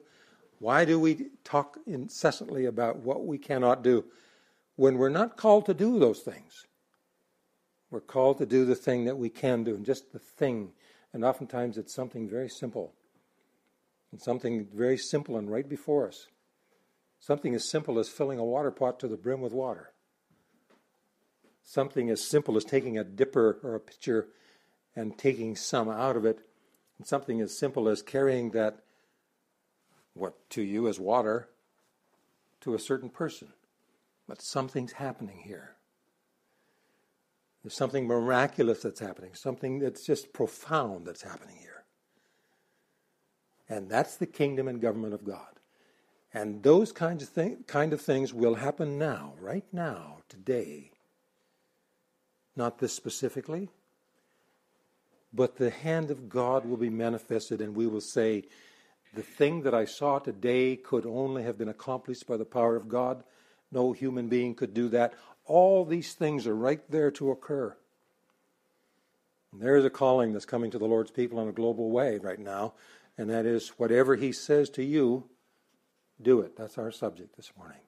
Why 0.59 0.85
do 0.85 1.01
we 1.01 1.29
talk 1.43 1.79
incessantly 1.87 2.67
about 2.67 2.99
what 2.99 3.25
we 3.25 3.39
cannot 3.39 3.83
do 3.83 4.05
when 4.77 4.99
we're 4.99 5.09
not 5.09 5.37
called 5.37 5.67
to 5.67 5.75
do 5.75 5.99
those 5.99 6.21
things? 6.21 6.67
We're 7.91 8.01
called 8.01 8.39
to 8.39 8.47
do 8.47 8.65
the 8.65 8.75
thing 8.75 9.05
that 9.05 9.17
we 9.17 9.31
can 9.31 9.63
do, 9.63 9.75
and 9.75 9.87
just 9.87 10.13
the 10.13 10.19
thing. 10.19 10.73
And 11.13 11.25
oftentimes 11.25 11.79
it's 11.79 11.95
something 11.95 12.29
very 12.29 12.49
simple. 12.49 12.93
And 14.11 14.21
something 14.21 14.67
very 14.75 14.99
simple 14.99 15.39
and 15.39 15.51
right 15.51 15.69
before 15.69 16.09
us. 16.09 16.27
Something 17.27 17.55
as 17.55 17.65
simple 17.65 17.99
as 17.99 18.11
filling 18.11 18.39
a 18.39 18.45
water 18.45 18.71
pot 18.71 19.01
to 19.01 19.09
the 19.09 19.17
brim 19.17 19.41
with 19.41 19.55
water. 19.55 19.93
Something 21.63 22.11
as 22.11 22.23
simple 22.23 22.55
as 22.59 22.67
taking 22.67 22.99
a 22.99 23.03
dipper 23.03 23.61
or 23.63 23.75
a 23.75 23.81
pitcher 23.81 24.29
and 24.95 25.17
taking 25.17 25.57
some 25.57 25.89
out 25.89 26.19
of 26.19 26.27
it. 26.27 26.41
And 26.99 27.07
something 27.07 27.41
as 27.41 27.57
simple 27.57 27.89
as 27.89 28.03
carrying 28.03 28.51
that, 28.51 28.81
what 30.13 30.35
to 30.51 30.61
you 30.61 30.87
as 30.87 31.01
water, 31.01 31.49
to 32.61 32.75
a 32.75 32.79
certain 32.79 33.09
person. 33.09 33.55
But 34.29 34.43
something's 34.43 34.93
happening 34.93 35.45
here. 35.47 35.77
There's 37.63 37.73
something 37.73 38.07
miraculous 38.07 38.83
that's 38.83 39.01
happening, 39.01 39.33
something 39.33 39.79
that's 39.79 40.05
just 40.05 40.35
profound 40.35 41.07
that's 41.07 41.23
happening 41.23 41.57
here. 41.59 41.85
And 43.67 43.89
that's 43.89 44.17
the 44.17 44.27
kingdom 44.27 44.69
and 44.69 44.79
government 44.79 45.15
of 45.15 45.25
God. 45.25 45.54
And 46.35 46.65
those 46.65 46.91
kinds 46.91 47.23
of, 47.23 47.29
thing, 47.29 47.63
kind 47.69 47.93
of 47.93 48.01
things 48.01 48.35
will 48.35 48.57
happen 48.57 48.99
now, 48.99 49.35
right 49.41 49.65
now, 49.73 50.19
today. 50.29 50.91
Not 52.57 52.81
this 52.81 52.93
specifically, 52.93 53.71
but 55.33 55.57
the 55.57 55.71
hand 55.71 56.11
of 56.11 56.29
God 56.29 56.67
will 56.67 56.77
be 56.77 56.91
manifested, 56.91 57.61
and 57.61 57.77
we 57.77 57.87
will 57.87 58.01
say, 58.01 58.43
The 59.15 59.23
thing 59.23 59.63
that 59.63 59.75
I 59.75 59.85
saw 59.85 60.19
today 60.19 60.75
could 60.75 61.07
only 61.07 61.45
have 61.45 61.57
been 61.57 61.69
accomplished 61.69 62.27
by 62.27 62.37
the 62.37 62.45
power 62.45 62.75
of 62.75 62.89
God. 62.89 63.23
No 63.71 63.93
human 63.93 64.29
being 64.29 64.57
could 64.57 64.75
do 64.75 64.89
that. 64.89 65.15
All 65.47 65.85
these 65.85 66.15
things 66.15 66.49
are 66.49 66.55
right 66.55 66.81
there 66.91 67.13
to 67.13 67.31
occur. 67.31 67.77
And 69.53 69.63
there's 69.63 69.85
a 69.85 69.91
calling 69.91 70.33
that's 70.33 70.45
coming 70.45 70.73
to 70.73 70.79
the 70.79 70.87
Lord's 70.87 71.13
people 71.13 71.41
in 71.41 71.49
a 71.49 71.53
global 71.53 71.93
way 71.93 72.19
right 72.19 72.41
now, 72.41 72.75
and 73.17 73.31
that 73.31 73.47
is 73.47 73.69
whatever 73.77 74.17
He 74.17 74.33
says 74.33 74.69
to 74.71 74.83
you, 74.83 75.29
do 76.21 76.41
it. 76.41 76.57
That's 76.57 76.79
our 76.79 76.91
subject 76.91 77.37
this 77.37 77.53
morning. 77.57 77.81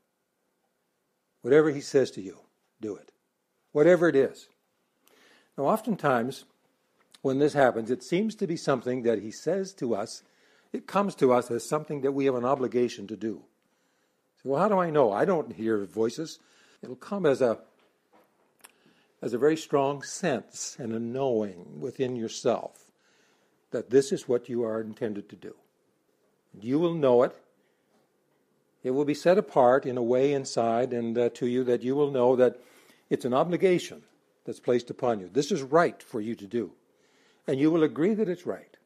Whatever 1.43 1.71
He 1.71 1.81
says 1.81 2.11
to 2.13 2.21
you, 2.21 2.39
do 2.81 2.97
it. 2.97 3.11
Whatever 3.73 4.09
it 4.09 4.17
is. 4.17 4.49
Now, 5.57 5.65
oftentimes, 5.65 6.45
when 7.23 7.39
this 7.39 7.55
happens, 7.55 7.91
it 7.91 8.03
seems 8.03 8.35
to 8.37 8.47
be 8.47 8.57
something 8.57 9.03
that 9.03 9.21
He 9.21 9.31
says 9.31 9.73
to 9.75 9.95
us, 9.95 10.23
it 10.73 10.87
comes 10.87 11.15
to 11.17 11.33
us 11.33 11.51
as 11.51 11.69
something 11.69 12.03
that 12.03 12.13
we 12.13 12.27
have 12.27 12.35
an 12.35 12.45
obligation 12.45 13.07
to 13.07 13.17
do. 13.17 13.43
So, 14.43 14.51
well, 14.51 14.61
how 14.61 14.69
do 14.69 14.79
I 14.79 14.91
know? 14.91 15.13
I 15.13 15.25
don't 15.25 15.55
hear 15.55 15.85
voices. 15.85 16.39
It'll 16.83 16.97
come 16.97 17.25
as 17.27 17.41
a 17.41 17.59
as 19.23 19.33
a 19.33 19.39
very 19.39 19.57
strong 19.57 20.03
sense 20.03 20.77
and 20.79 20.93
a 20.93 20.99
knowing 20.99 21.81
within 21.81 22.17
yourself 22.17 22.91
that 23.71 23.91
this 23.91 24.13
is 24.13 24.29
what 24.29 24.49
you 24.49 24.63
are 24.63 24.81
intended 24.81 25.29
to 25.29 25.37
do. 25.37 25.55
You 26.61 26.79
will 26.79 26.95
know 26.95 27.23
it. 27.23 27.37
It 28.87 28.95
will 28.95 29.05
be 29.05 29.15
set 29.15 29.37
apart 29.37 29.85
in 29.85 29.97
a 29.97 30.03
way 30.03 30.33
inside 30.33 30.93
and 30.93 31.19
uh, 31.19 31.31
to 31.31 31.49
you 31.49 31.65
that 31.65 31.83
you 31.83 31.97
will 31.97 32.13
know 32.13 32.37
that 32.37 32.61
it's 33.11 33.25
an 33.25 33.35
obligation 33.35 34.03
that's 34.45 34.61
placed 34.61 34.91
upon 34.91 35.19
you. 35.19 35.29
This 35.29 35.51
is 35.51 35.61
right 35.61 36.01
for 36.01 36.21
you 36.21 36.37
to 36.37 36.47
do. 36.47 36.71
And 37.49 37.59
you 37.59 37.73
will 37.73 37.83
agree 37.83 38.15
that 38.15 38.29
it's 38.29 38.47
right. 38.47 38.77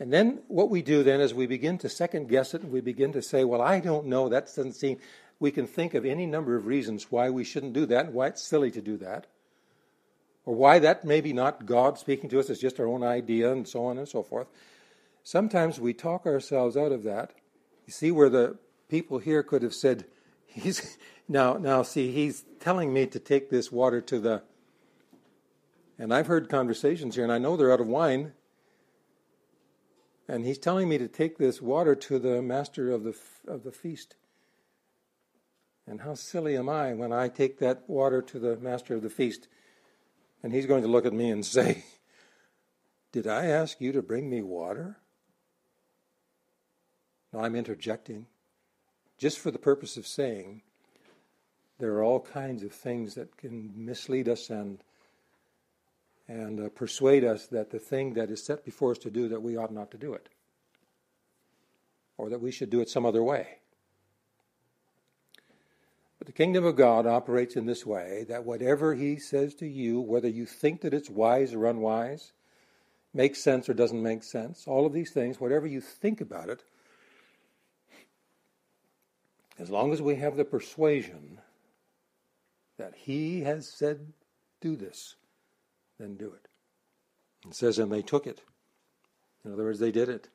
And 0.00 0.10
then 0.10 0.40
what 0.48 0.70
we 0.70 0.80
do 0.80 1.02
then 1.02 1.20
is 1.20 1.34
we 1.34 1.46
begin 1.46 1.76
to 1.80 1.90
second 1.90 2.30
guess 2.30 2.54
it 2.54 2.62
and 2.62 2.72
we 2.72 2.80
begin 2.80 3.12
to 3.12 3.20
say, 3.20 3.44
well, 3.44 3.60
I 3.60 3.80
don't 3.80 4.06
know. 4.06 4.30
That 4.30 4.46
doesn't 4.46 4.72
seem 4.72 4.96
we 5.38 5.50
can 5.50 5.66
think 5.66 5.92
of 5.92 6.06
any 6.06 6.24
number 6.24 6.56
of 6.56 6.64
reasons 6.64 7.12
why 7.12 7.28
we 7.28 7.44
shouldn't 7.44 7.74
do 7.74 7.84
that 7.84 8.06
and 8.06 8.14
why 8.14 8.28
it's 8.28 8.42
silly 8.42 8.70
to 8.70 8.80
do 8.80 8.96
that. 8.96 9.26
Or 10.46 10.54
why 10.54 10.78
that 10.78 11.04
may 11.04 11.20
be 11.20 11.34
not 11.34 11.66
God 11.66 11.98
speaking 11.98 12.30
to 12.30 12.40
us, 12.40 12.48
it's 12.48 12.62
just 12.62 12.80
our 12.80 12.86
own 12.86 13.02
idea 13.02 13.52
and 13.52 13.68
so 13.68 13.84
on 13.84 13.98
and 13.98 14.08
so 14.08 14.22
forth. 14.22 14.46
Sometimes 15.22 15.78
we 15.78 15.92
talk 15.92 16.24
ourselves 16.24 16.74
out 16.74 16.92
of 16.92 17.02
that. 17.02 17.32
You 17.88 17.92
see 17.92 18.10
where 18.10 18.28
the 18.28 18.58
people 18.90 19.18
here 19.18 19.42
could 19.42 19.62
have 19.62 19.72
said, 19.72 20.04
He's 20.44 20.98
now 21.28 21.54
now 21.54 21.82
see, 21.82 22.12
he's 22.12 22.44
telling 22.60 22.92
me 22.92 23.06
to 23.06 23.18
take 23.18 23.48
this 23.48 23.72
water 23.72 24.02
to 24.02 24.18
the 24.20 24.42
and 25.98 26.12
I've 26.12 26.26
heard 26.26 26.50
conversations 26.50 27.14
here, 27.14 27.24
and 27.24 27.32
I 27.32 27.38
know 27.38 27.56
they're 27.56 27.72
out 27.72 27.80
of 27.80 27.86
wine. 27.86 28.34
And 30.28 30.44
he's 30.44 30.58
telling 30.58 30.86
me 30.86 30.98
to 30.98 31.08
take 31.08 31.38
this 31.38 31.62
water 31.62 31.94
to 31.94 32.18
the 32.18 32.42
master 32.42 32.90
of 32.90 33.04
the 33.04 33.16
of 33.46 33.64
the 33.64 33.72
feast. 33.72 34.16
And 35.86 36.02
how 36.02 36.12
silly 36.12 36.58
am 36.58 36.68
I 36.68 36.92
when 36.92 37.10
I 37.10 37.28
take 37.28 37.58
that 37.60 37.88
water 37.88 38.20
to 38.20 38.38
the 38.38 38.58
master 38.58 38.96
of 38.96 39.00
the 39.00 39.08
feast 39.08 39.48
and 40.42 40.52
he's 40.52 40.66
going 40.66 40.82
to 40.82 40.88
look 40.88 41.06
at 41.06 41.14
me 41.14 41.30
and 41.30 41.42
say, 41.42 41.84
Did 43.12 43.26
I 43.26 43.46
ask 43.46 43.80
you 43.80 43.92
to 43.92 44.02
bring 44.02 44.28
me 44.28 44.42
water? 44.42 44.98
No, 47.32 47.40
I'm 47.40 47.56
interjecting. 47.56 48.26
Just 49.18 49.38
for 49.38 49.50
the 49.50 49.58
purpose 49.58 49.96
of 49.96 50.06
saying 50.06 50.62
there 51.78 51.92
are 51.94 52.02
all 52.02 52.20
kinds 52.20 52.62
of 52.62 52.72
things 52.72 53.14
that 53.14 53.36
can 53.36 53.72
mislead 53.76 54.28
us 54.28 54.50
and 54.50 54.78
and 56.28 56.60
uh, 56.60 56.68
persuade 56.68 57.24
us 57.24 57.46
that 57.46 57.70
the 57.70 57.78
thing 57.78 58.12
that 58.14 58.30
is 58.30 58.44
set 58.44 58.64
before 58.64 58.90
us 58.90 58.98
to 58.98 59.10
do 59.10 59.28
that 59.28 59.42
we 59.42 59.56
ought 59.56 59.72
not 59.72 59.90
to 59.90 59.96
do 59.96 60.12
it. 60.12 60.28
Or 62.18 62.28
that 62.28 62.42
we 62.42 62.50
should 62.50 62.68
do 62.68 62.80
it 62.82 62.90
some 62.90 63.06
other 63.06 63.22
way. 63.22 63.58
But 66.18 66.26
the 66.26 66.32
kingdom 66.32 66.66
of 66.66 66.76
God 66.76 67.06
operates 67.06 67.56
in 67.56 67.64
this 67.64 67.86
way 67.86 68.26
that 68.28 68.44
whatever 68.44 68.94
he 68.94 69.16
says 69.16 69.54
to 69.54 69.66
you, 69.66 70.00
whether 70.00 70.28
you 70.28 70.44
think 70.44 70.82
that 70.82 70.92
it's 70.92 71.08
wise 71.08 71.54
or 71.54 71.64
unwise, 71.64 72.32
makes 73.14 73.42
sense 73.42 73.68
or 73.68 73.74
doesn't 73.74 74.02
make 74.02 74.22
sense, 74.22 74.64
all 74.66 74.84
of 74.84 74.92
these 74.92 75.12
things, 75.12 75.40
whatever 75.40 75.66
you 75.66 75.80
think 75.80 76.20
about 76.20 76.50
it, 76.50 76.62
as 79.58 79.70
long 79.70 79.92
as 79.92 80.00
we 80.00 80.16
have 80.16 80.36
the 80.36 80.44
persuasion 80.44 81.40
that 82.78 82.94
he 82.94 83.40
has 83.42 83.68
said, 83.68 84.12
do 84.60 84.76
this, 84.76 85.16
then 85.98 86.16
do 86.16 86.32
it. 86.32 86.48
It 87.46 87.54
says, 87.54 87.78
and 87.78 87.90
they 87.90 88.02
took 88.02 88.26
it. 88.26 88.42
In 89.44 89.52
other 89.52 89.64
words, 89.64 89.80
they 89.80 89.92
did 89.92 90.08
it. 90.08 90.28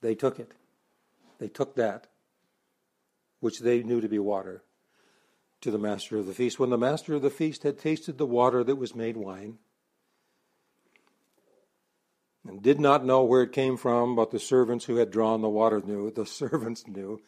They 0.00 0.14
took 0.14 0.38
it. 0.38 0.52
They 1.38 1.48
took 1.48 1.76
that 1.76 2.08
which 3.40 3.60
they 3.60 3.82
knew 3.82 4.00
to 4.00 4.08
be 4.08 4.18
water, 4.18 4.62
to 5.60 5.70
the 5.70 5.78
master 5.78 6.18
of 6.18 6.26
the 6.26 6.34
feast. 6.34 6.58
When 6.58 6.70
the 6.70 6.78
master 6.78 7.14
of 7.14 7.22
the 7.22 7.30
feast 7.30 7.62
had 7.62 7.78
tasted 7.78 8.18
the 8.18 8.26
water 8.26 8.64
that 8.64 8.76
was 8.76 8.94
made 8.94 9.16
wine, 9.16 9.58
and 12.46 12.62
did 12.62 12.80
not 12.80 13.04
know 13.04 13.22
where 13.22 13.42
it 13.42 13.52
came 13.52 13.76
from, 13.76 14.16
but 14.16 14.30
the 14.30 14.38
servants 14.38 14.86
who 14.86 14.96
had 14.96 15.10
drawn 15.10 15.42
the 15.42 15.48
water 15.48 15.80
knew. 15.80 16.10
The 16.10 16.26
servants 16.26 16.86
knew. 16.86 17.20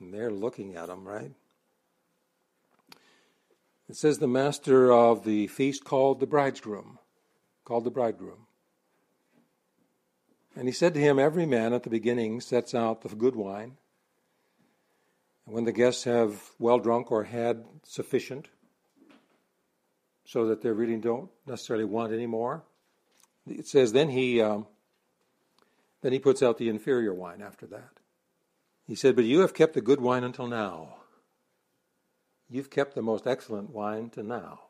And 0.00 0.12
they're 0.12 0.30
looking 0.30 0.76
at 0.76 0.88
him, 0.88 1.06
right? 1.06 1.32
It 3.88 3.96
says 3.96 4.18
the 4.18 4.28
master 4.28 4.92
of 4.92 5.24
the 5.24 5.46
feast 5.46 5.84
called 5.84 6.20
the 6.20 6.26
bridegroom, 6.26 6.98
called 7.64 7.84
the 7.84 7.90
bridegroom. 7.90 8.46
And 10.56 10.66
he 10.66 10.72
said 10.72 10.94
to 10.94 11.00
him, 11.00 11.18
Every 11.18 11.46
man 11.46 11.72
at 11.72 11.82
the 11.82 11.90
beginning 11.90 12.40
sets 12.40 12.74
out 12.74 13.02
the 13.02 13.14
good 13.14 13.36
wine 13.36 13.76
and 15.46 15.54
when 15.54 15.64
the 15.64 15.72
guests 15.72 16.04
have 16.04 16.50
well 16.58 16.78
drunk 16.78 17.10
or 17.10 17.24
had 17.24 17.64
sufficient, 17.84 18.48
so 20.24 20.46
that 20.48 20.60
they 20.60 20.70
really 20.70 20.96
don't 20.96 21.30
necessarily 21.46 21.84
want 21.84 22.12
any 22.12 22.26
more, 22.26 22.64
it 23.46 23.66
says 23.66 23.92
then 23.92 24.10
he 24.10 24.42
um, 24.42 24.66
then 26.02 26.12
he 26.12 26.18
puts 26.18 26.42
out 26.42 26.58
the 26.58 26.68
inferior 26.68 27.14
wine 27.14 27.42
after 27.42 27.66
that. 27.68 27.90
He 28.86 28.94
said, 28.94 29.16
"But 29.16 29.24
you 29.24 29.40
have 29.40 29.54
kept 29.54 29.74
the 29.74 29.80
good 29.80 30.00
wine 30.00 30.24
until 30.24 30.46
now. 30.46 30.96
You've 32.48 32.70
kept 32.70 32.94
the 32.94 33.02
most 33.02 33.26
excellent 33.26 33.70
wine 33.70 34.10
to 34.10 34.22
now." 34.22 34.60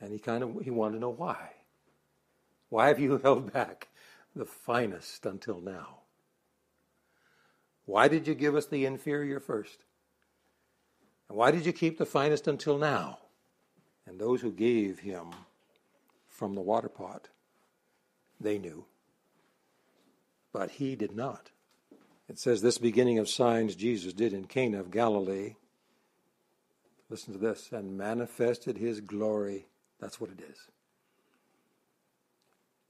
And 0.00 0.12
he 0.12 0.18
kind 0.18 0.42
of 0.42 0.60
he 0.62 0.70
wanted 0.70 0.94
to 0.94 1.00
know 1.00 1.10
why. 1.10 1.54
Why 2.68 2.88
have 2.88 3.00
you 3.00 3.18
held 3.22 3.52
back 3.52 3.88
the 4.34 4.44
finest 4.44 5.26
until 5.26 5.60
now? 5.60 6.00
Why 7.86 8.08
did 8.08 8.28
you 8.28 8.34
give 8.34 8.54
us 8.54 8.66
the 8.66 8.84
inferior 8.84 9.40
first? 9.40 9.84
And 11.28 11.36
why 11.36 11.50
did 11.50 11.66
you 11.66 11.72
keep 11.72 11.98
the 11.98 12.06
finest 12.06 12.46
until 12.46 12.78
now? 12.78 13.18
And 14.06 14.18
those 14.18 14.40
who 14.40 14.52
gave 14.52 15.00
him 15.00 15.30
from 16.28 16.54
the 16.54 16.60
water 16.60 16.88
pot, 16.88 17.28
they 18.40 18.58
knew. 18.58 18.84
But 20.52 20.72
he 20.72 20.96
did 20.96 21.14
not. 21.14 21.50
It 22.28 22.38
says, 22.38 22.62
This 22.62 22.78
beginning 22.78 23.18
of 23.18 23.28
signs 23.28 23.74
Jesus 23.74 24.12
did 24.12 24.32
in 24.32 24.44
Cana 24.44 24.80
of 24.80 24.90
Galilee. 24.90 25.54
Listen 27.08 27.32
to 27.32 27.40
this, 27.40 27.70
and 27.72 27.98
manifested 27.98 28.78
his 28.78 29.00
glory. 29.00 29.66
That's 29.98 30.20
what 30.20 30.30
it 30.30 30.40
is. 30.48 30.58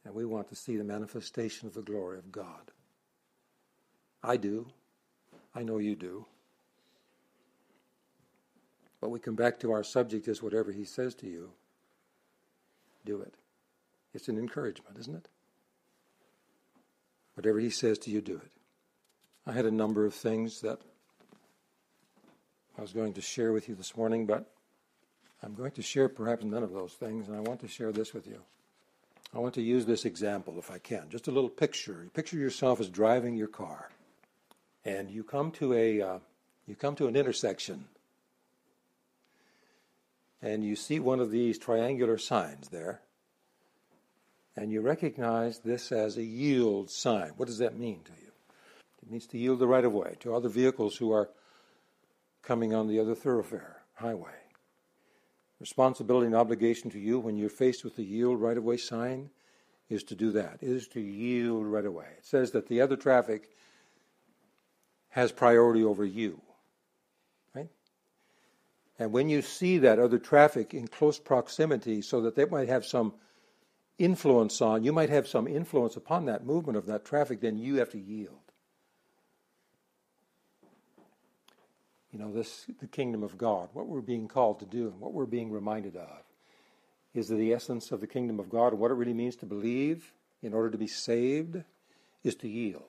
And 0.04 0.14
we 0.14 0.24
want 0.24 0.48
to 0.48 0.56
see 0.56 0.76
the 0.76 0.84
manifestation 0.84 1.66
of 1.66 1.74
the 1.74 1.82
glory 1.82 2.18
of 2.18 2.30
God. 2.30 2.70
I 4.22 4.36
do. 4.36 4.66
I 5.54 5.62
know 5.62 5.78
you 5.78 5.96
do. 5.96 6.26
But 9.00 9.10
we 9.10 9.18
come 9.18 9.34
back 9.34 9.58
to 9.60 9.72
our 9.72 9.82
subject 9.82 10.28
is 10.28 10.42
whatever 10.42 10.72
he 10.72 10.84
says 10.84 11.14
to 11.16 11.26
you, 11.26 11.50
do 13.04 13.22
it. 13.22 13.34
It's 14.12 14.28
an 14.28 14.38
encouragement, 14.38 14.98
isn't 14.98 15.16
it? 15.16 15.28
Whatever 17.40 17.60
he 17.60 17.70
says 17.70 17.98
to 18.00 18.10
you, 18.10 18.20
do 18.20 18.34
it. 18.34 18.52
I 19.46 19.52
had 19.52 19.64
a 19.64 19.70
number 19.70 20.04
of 20.04 20.12
things 20.12 20.60
that 20.60 20.78
I 22.76 22.82
was 22.82 22.92
going 22.92 23.14
to 23.14 23.22
share 23.22 23.50
with 23.50 23.66
you 23.66 23.74
this 23.74 23.96
morning, 23.96 24.26
but 24.26 24.44
I'm 25.42 25.54
going 25.54 25.70
to 25.70 25.80
share 25.80 26.10
perhaps 26.10 26.44
none 26.44 26.62
of 26.62 26.74
those 26.74 26.92
things, 26.92 27.28
and 27.28 27.34
I 27.34 27.40
want 27.40 27.60
to 27.60 27.66
share 27.66 27.92
this 27.92 28.12
with 28.12 28.26
you. 28.26 28.42
I 29.34 29.38
want 29.38 29.54
to 29.54 29.62
use 29.62 29.86
this 29.86 30.04
example 30.04 30.56
if 30.58 30.70
I 30.70 30.76
can. 30.76 31.08
Just 31.08 31.28
a 31.28 31.30
little 31.30 31.48
picture. 31.48 32.06
Picture 32.12 32.36
yourself 32.36 32.78
as 32.78 32.90
driving 32.90 33.38
your 33.38 33.48
car, 33.48 33.88
and 34.84 35.10
you 35.10 35.24
come 35.24 35.50
to 35.52 35.72
a 35.72 36.02
uh, 36.02 36.18
you 36.66 36.74
come 36.74 36.94
to 36.96 37.06
an 37.06 37.16
intersection, 37.16 37.86
and 40.42 40.62
you 40.62 40.76
see 40.76 41.00
one 41.00 41.20
of 41.20 41.30
these 41.30 41.56
triangular 41.56 42.18
signs 42.18 42.68
there, 42.68 43.00
and 44.60 44.70
you 44.70 44.82
recognize 44.82 45.58
this 45.58 45.90
as 45.90 46.16
a 46.16 46.22
yield 46.22 46.90
sign. 46.90 47.30
What 47.36 47.46
does 47.46 47.58
that 47.58 47.78
mean 47.78 48.00
to 48.04 48.12
you? 48.12 48.30
It 49.02 49.10
means 49.10 49.26
to 49.28 49.38
yield 49.38 49.58
the 49.58 49.66
right 49.66 49.84
of 49.84 49.92
way 49.92 50.16
to 50.20 50.34
other 50.34 50.50
vehicles 50.50 50.96
who 50.96 51.12
are 51.12 51.30
coming 52.42 52.74
on 52.74 52.86
the 52.86 53.00
other 53.00 53.14
thoroughfare, 53.14 53.82
highway 53.94 54.40
responsibility 55.60 56.26
and 56.26 56.34
obligation 56.34 56.90
to 56.90 56.98
you 56.98 57.20
when 57.20 57.36
you're 57.36 57.50
faced 57.50 57.84
with 57.84 57.94
the 57.94 58.02
yield 58.02 58.40
right 58.40 58.56
of 58.56 58.64
way 58.64 58.78
sign 58.78 59.30
is 59.88 60.02
to 60.04 60.14
do 60.14 60.32
that, 60.32 60.58
is 60.62 60.88
to 60.88 61.00
yield 61.00 61.66
right 61.66 61.84
away. 61.84 62.06
It 62.16 62.24
says 62.24 62.52
that 62.52 62.68
the 62.68 62.80
other 62.80 62.96
traffic 62.96 63.50
has 65.10 65.30
priority 65.30 65.84
over 65.84 66.04
you. 66.04 66.40
Right? 67.54 67.68
And 68.98 69.12
when 69.12 69.28
you 69.28 69.42
see 69.42 69.78
that 69.78 69.98
other 69.98 70.18
traffic 70.18 70.72
in 70.72 70.88
close 70.88 71.18
proximity 71.18 72.00
so 72.02 72.22
that 72.22 72.36
they 72.36 72.46
might 72.46 72.68
have 72.68 72.86
some 72.86 73.12
influence 74.00 74.60
on, 74.60 74.82
you 74.82 74.92
might 74.92 75.10
have 75.10 75.28
some 75.28 75.46
influence 75.46 75.96
upon 75.96 76.24
that 76.24 76.44
movement 76.44 76.76
of 76.76 76.86
that 76.86 77.04
traffic, 77.04 77.40
then 77.40 77.58
you 77.58 77.76
have 77.76 77.90
to 77.90 77.98
yield. 77.98 78.50
you 82.12 82.18
know, 82.18 82.32
this 82.32 82.66
the 82.80 82.86
kingdom 82.86 83.22
of 83.22 83.38
God, 83.38 83.68
what 83.72 83.86
we're 83.86 84.00
being 84.00 84.28
called 84.28 84.58
to 84.60 84.66
do 84.66 84.88
and 84.88 85.00
what 85.00 85.12
we're 85.12 85.26
being 85.26 85.50
reminded 85.50 85.96
of 85.96 86.22
is 87.14 87.28
that 87.28 87.36
the 87.36 87.52
essence 87.52 87.90
of 87.90 88.00
the 88.00 88.06
kingdom 88.06 88.38
of 88.38 88.50
God 88.50 88.72
and 88.72 88.80
what 88.80 88.90
it 88.90 88.94
really 88.94 89.12
means 89.12 89.36
to 89.36 89.46
believe 89.46 90.12
in 90.42 90.54
order 90.54 90.70
to 90.70 90.78
be 90.78 90.86
saved 90.86 91.62
is 92.22 92.34
to 92.36 92.48
yield. 92.48 92.82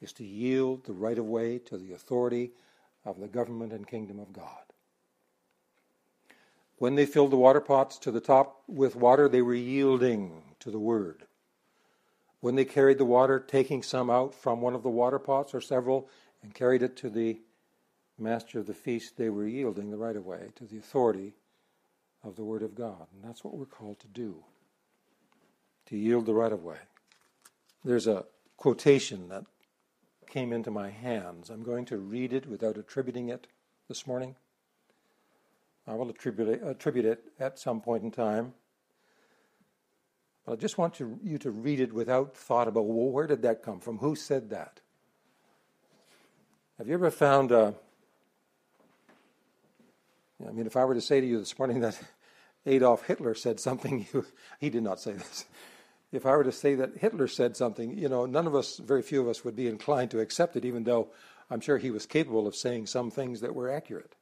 Is 0.00 0.12
to 0.14 0.24
yield 0.24 0.84
the 0.84 0.92
right 0.92 1.18
of 1.18 1.24
way 1.24 1.58
to 1.58 1.78
the 1.78 1.92
authority 1.92 2.52
of 3.04 3.18
the 3.18 3.28
government 3.28 3.72
and 3.72 3.86
kingdom 3.86 4.18
of 4.18 4.32
God. 4.32 4.65
When 6.78 6.94
they 6.94 7.06
filled 7.06 7.30
the 7.30 7.36
water 7.36 7.60
pots 7.60 7.98
to 7.98 8.10
the 8.10 8.20
top 8.20 8.62
with 8.68 8.96
water, 8.96 9.28
they 9.28 9.42
were 9.42 9.54
yielding 9.54 10.42
to 10.60 10.70
the 10.70 10.78
word. 10.78 11.26
When 12.40 12.54
they 12.54 12.64
carried 12.64 12.98
the 12.98 13.04
water, 13.04 13.40
taking 13.40 13.82
some 13.82 14.10
out 14.10 14.34
from 14.34 14.60
one 14.60 14.74
of 14.74 14.82
the 14.82 14.90
water 14.90 15.18
pots 15.18 15.54
or 15.54 15.60
several, 15.60 16.08
and 16.42 16.54
carried 16.54 16.82
it 16.82 16.96
to 16.98 17.10
the 17.10 17.40
master 18.18 18.58
of 18.58 18.66
the 18.66 18.74
feast, 18.74 19.16
they 19.16 19.30
were 19.30 19.46
yielding 19.46 19.90
the 19.90 19.96
right 19.96 20.16
of 20.16 20.26
way 20.26 20.50
to 20.56 20.64
the 20.64 20.78
authority 20.78 21.34
of 22.22 22.36
the 22.36 22.44
Word 22.44 22.62
of 22.62 22.74
God. 22.74 23.06
And 23.14 23.24
that's 23.24 23.42
what 23.42 23.56
we're 23.56 23.64
called 23.64 24.00
to 24.00 24.08
do 24.08 24.44
to 25.86 25.96
yield 25.96 26.26
the 26.26 26.34
right 26.34 26.52
of 26.52 26.64
way. 26.64 26.78
There's 27.84 28.06
a 28.06 28.26
quotation 28.56 29.28
that 29.28 29.44
came 30.28 30.52
into 30.52 30.70
my 30.70 30.90
hands. 30.90 31.48
I'm 31.48 31.62
going 31.62 31.84
to 31.86 31.96
read 31.96 32.32
it 32.32 32.46
without 32.46 32.76
attributing 32.76 33.28
it 33.28 33.46
this 33.88 34.06
morning. 34.06 34.34
I 35.86 35.94
will 35.94 36.10
attribute 36.10 36.48
it, 36.48 36.62
attribute 36.64 37.04
it 37.04 37.24
at 37.38 37.58
some 37.58 37.80
point 37.80 38.02
in 38.02 38.10
time. 38.10 38.54
But 40.44 40.52
I 40.52 40.56
just 40.56 40.78
want 40.78 40.94
to, 40.94 41.18
you 41.22 41.38
to 41.38 41.50
read 41.50 41.80
it 41.80 41.92
without 41.92 42.36
thought 42.36 42.68
about, 42.68 42.86
well, 42.86 43.10
where 43.10 43.26
did 43.26 43.42
that 43.42 43.62
come 43.62 43.80
from? 43.80 43.98
Who 43.98 44.14
said 44.14 44.50
that? 44.50 44.80
Have 46.78 46.88
you 46.88 46.94
ever 46.94 47.10
found 47.10 47.52
a, 47.52 47.74
I 50.46 50.52
mean, 50.52 50.66
if 50.66 50.76
I 50.76 50.84
were 50.84 50.94
to 50.94 51.00
say 51.00 51.20
to 51.20 51.26
you 51.26 51.38
this 51.38 51.58
morning 51.58 51.80
that 51.80 51.98
Adolf 52.66 53.06
Hitler 53.06 53.34
said 53.34 53.60
something, 53.60 54.06
you, 54.12 54.26
he 54.60 54.70
did 54.70 54.82
not 54.82 55.00
say 55.00 55.12
this. 55.12 55.46
If 56.12 56.26
I 56.26 56.36
were 56.36 56.44
to 56.44 56.52
say 56.52 56.74
that 56.76 56.98
Hitler 56.98 57.28
said 57.28 57.56
something, 57.56 57.96
you 57.98 58.08
know, 58.08 58.26
none 58.26 58.46
of 58.46 58.54
us, 58.54 58.78
very 58.78 59.02
few 59.02 59.20
of 59.20 59.28
us, 59.28 59.44
would 59.44 59.56
be 59.56 59.66
inclined 59.66 60.10
to 60.12 60.20
accept 60.20 60.56
it, 60.56 60.64
even 60.64 60.84
though 60.84 61.08
I'm 61.50 61.60
sure 61.60 61.78
he 61.78 61.90
was 61.90 62.06
capable 62.06 62.46
of 62.46 62.54
saying 62.54 62.86
some 62.86 63.10
things 63.10 63.40
that 63.40 63.54
were 63.54 63.70
accurate. 63.70 64.14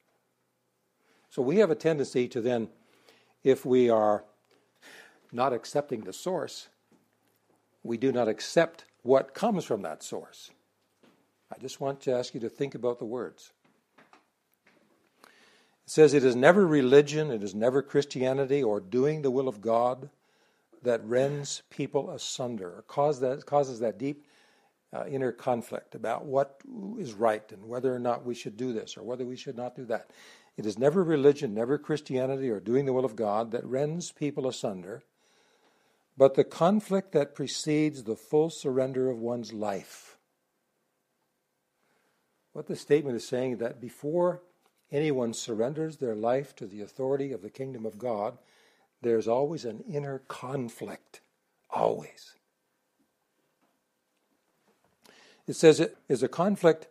So 1.34 1.42
we 1.42 1.56
have 1.56 1.72
a 1.72 1.74
tendency 1.74 2.28
to 2.28 2.40
then, 2.40 2.68
if 3.42 3.66
we 3.66 3.90
are 3.90 4.22
not 5.32 5.52
accepting 5.52 6.02
the 6.02 6.12
source, 6.12 6.68
we 7.82 7.96
do 7.96 8.12
not 8.12 8.28
accept 8.28 8.84
what 9.02 9.34
comes 9.34 9.64
from 9.64 9.82
that 9.82 10.04
source. 10.04 10.52
I 11.52 11.60
just 11.60 11.80
want 11.80 12.00
to 12.02 12.12
ask 12.12 12.34
you 12.34 12.40
to 12.40 12.48
think 12.48 12.76
about 12.76 13.00
the 13.00 13.04
words. 13.04 13.50
It 15.24 15.30
says 15.86 16.14
it 16.14 16.22
is 16.22 16.36
never 16.36 16.64
religion, 16.68 17.32
it 17.32 17.42
is 17.42 17.52
never 17.52 17.82
Christianity 17.82 18.62
or 18.62 18.78
doing 18.78 19.22
the 19.22 19.32
will 19.32 19.48
of 19.48 19.60
God 19.60 20.10
that 20.84 21.04
rends 21.04 21.64
people 21.68 22.10
asunder 22.10 22.68
or 22.68 22.82
cause 22.82 23.18
that, 23.18 23.44
causes 23.44 23.80
that 23.80 23.98
deep 23.98 24.24
uh, 24.92 25.04
inner 25.08 25.32
conflict 25.32 25.96
about 25.96 26.26
what 26.26 26.60
is 26.96 27.12
right 27.12 27.50
and 27.50 27.66
whether 27.66 27.92
or 27.92 27.98
not 27.98 28.24
we 28.24 28.36
should 28.36 28.56
do 28.56 28.72
this 28.72 28.96
or 28.96 29.02
whether 29.02 29.24
we 29.24 29.34
should 29.34 29.56
not 29.56 29.74
do 29.74 29.84
that. 29.86 30.08
It 30.56 30.66
is 30.66 30.78
never 30.78 31.02
religion, 31.02 31.54
never 31.54 31.78
Christianity 31.78 32.48
or 32.48 32.60
doing 32.60 32.86
the 32.86 32.92
will 32.92 33.04
of 33.04 33.16
God 33.16 33.50
that 33.50 33.64
rends 33.64 34.12
people 34.12 34.46
asunder, 34.46 35.02
but 36.16 36.34
the 36.34 36.44
conflict 36.44 37.12
that 37.12 37.34
precedes 37.34 38.04
the 38.04 38.16
full 38.16 38.50
surrender 38.50 39.10
of 39.10 39.18
one's 39.18 39.52
life. 39.52 40.16
What 42.52 42.68
the 42.68 42.76
statement 42.76 43.16
is 43.16 43.26
saying 43.26 43.54
is 43.54 43.58
that 43.58 43.80
before 43.80 44.42
anyone 44.92 45.34
surrenders 45.34 45.96
their 45.96 46.14
life 46.14 46.54
to 46.56 46.66
the 46.66 46.82
authority 46.82 47.32
of 47.32 47.42
the 47.42 47.50
kingdom 47.50 47.84
of 47.84 47.98
God, 47.98 48.38
there's 49.02 49.26
always 49.26 49.64
an 49.64 49.82
inner 49.92 50.20
conflict. 50.28 51.20
Always. 51.68 52.34
It 55.48 55.56
says 55.56 55.80
it 55.80 55.96
is 56.08 56.22
a 56.22 56.28
conflict 56.28 56.86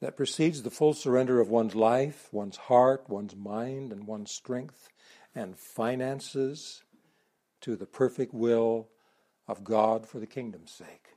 that 0.00 0.16
precedes 0.16 0.62
the 0.62 0.70
full 0.70 0.94
surrender 0.94 1.40
of 1.40 1.50
one's 1.50 1.74
life, 1.74 2.28
one's 2.32 2.56
heart, 2.56 3.04
one's 3.08 3.36
mind, 3.36 3.92
and 3.92 4.06
one's 4.06 4.30
strength 4.30 4.88
and 5.34 5.56
finances 5.58 6.82
to 7.60 7.76
the 7.76 7.86
perfect 7.86 8.32
will 8.32 8.88
of 9.46 9.62
God 9.62 10.06
for 10.06 10.18
the 10.18 10.26
kingdom's 10.26 10.72
sake. 10.72 11.08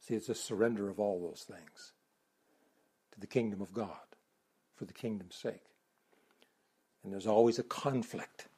See, 0.00 0.14
it's 0.14 0.28
a 0.28 0.34
surrender 0.34 0.88
of 0.88 1.00
all 1.00 1.20
those 1.20 1.44
things 1.48 1.92
to 3.12 3.20
the 3.20 3.26
kingdom 3.26 3.60
of 3.62 3.72
God 3.72 3.96
for 4.74 4.84
the 4.84 4.92
kingdom's 4.92 5.36
sake. 5.36 5.64
And 7.02 7.12
there's 7.12 7.26
always 7.26 7.58
a 7.58 7.62
conflict. 7.64 8.48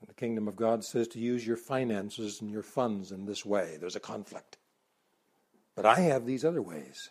When 0.00 0.08
the 0.08 0.14
kingdom 0.14 0.48
of 0.48 0.56
God 0.56 0.84
says 0.84 1.08
to 1.08 1.18
use 1.18 1.46
your 1.46 1.56
finances 1.56 2.40
and 2.40 2.50
your 2.50 2.62
funds 2.62 3.12
in 3.12 3.26
this 3.26 3.44
way, 3.44 3.76
there's 3.78 3.96
a 3.96 4.00
conflict. 4.00 4.56
But 5.74 5.86
I 5.86 6.00
have 6.00 6.26
these 6.26 6.44
other 6.44 6.62
ways. 6.62 7.10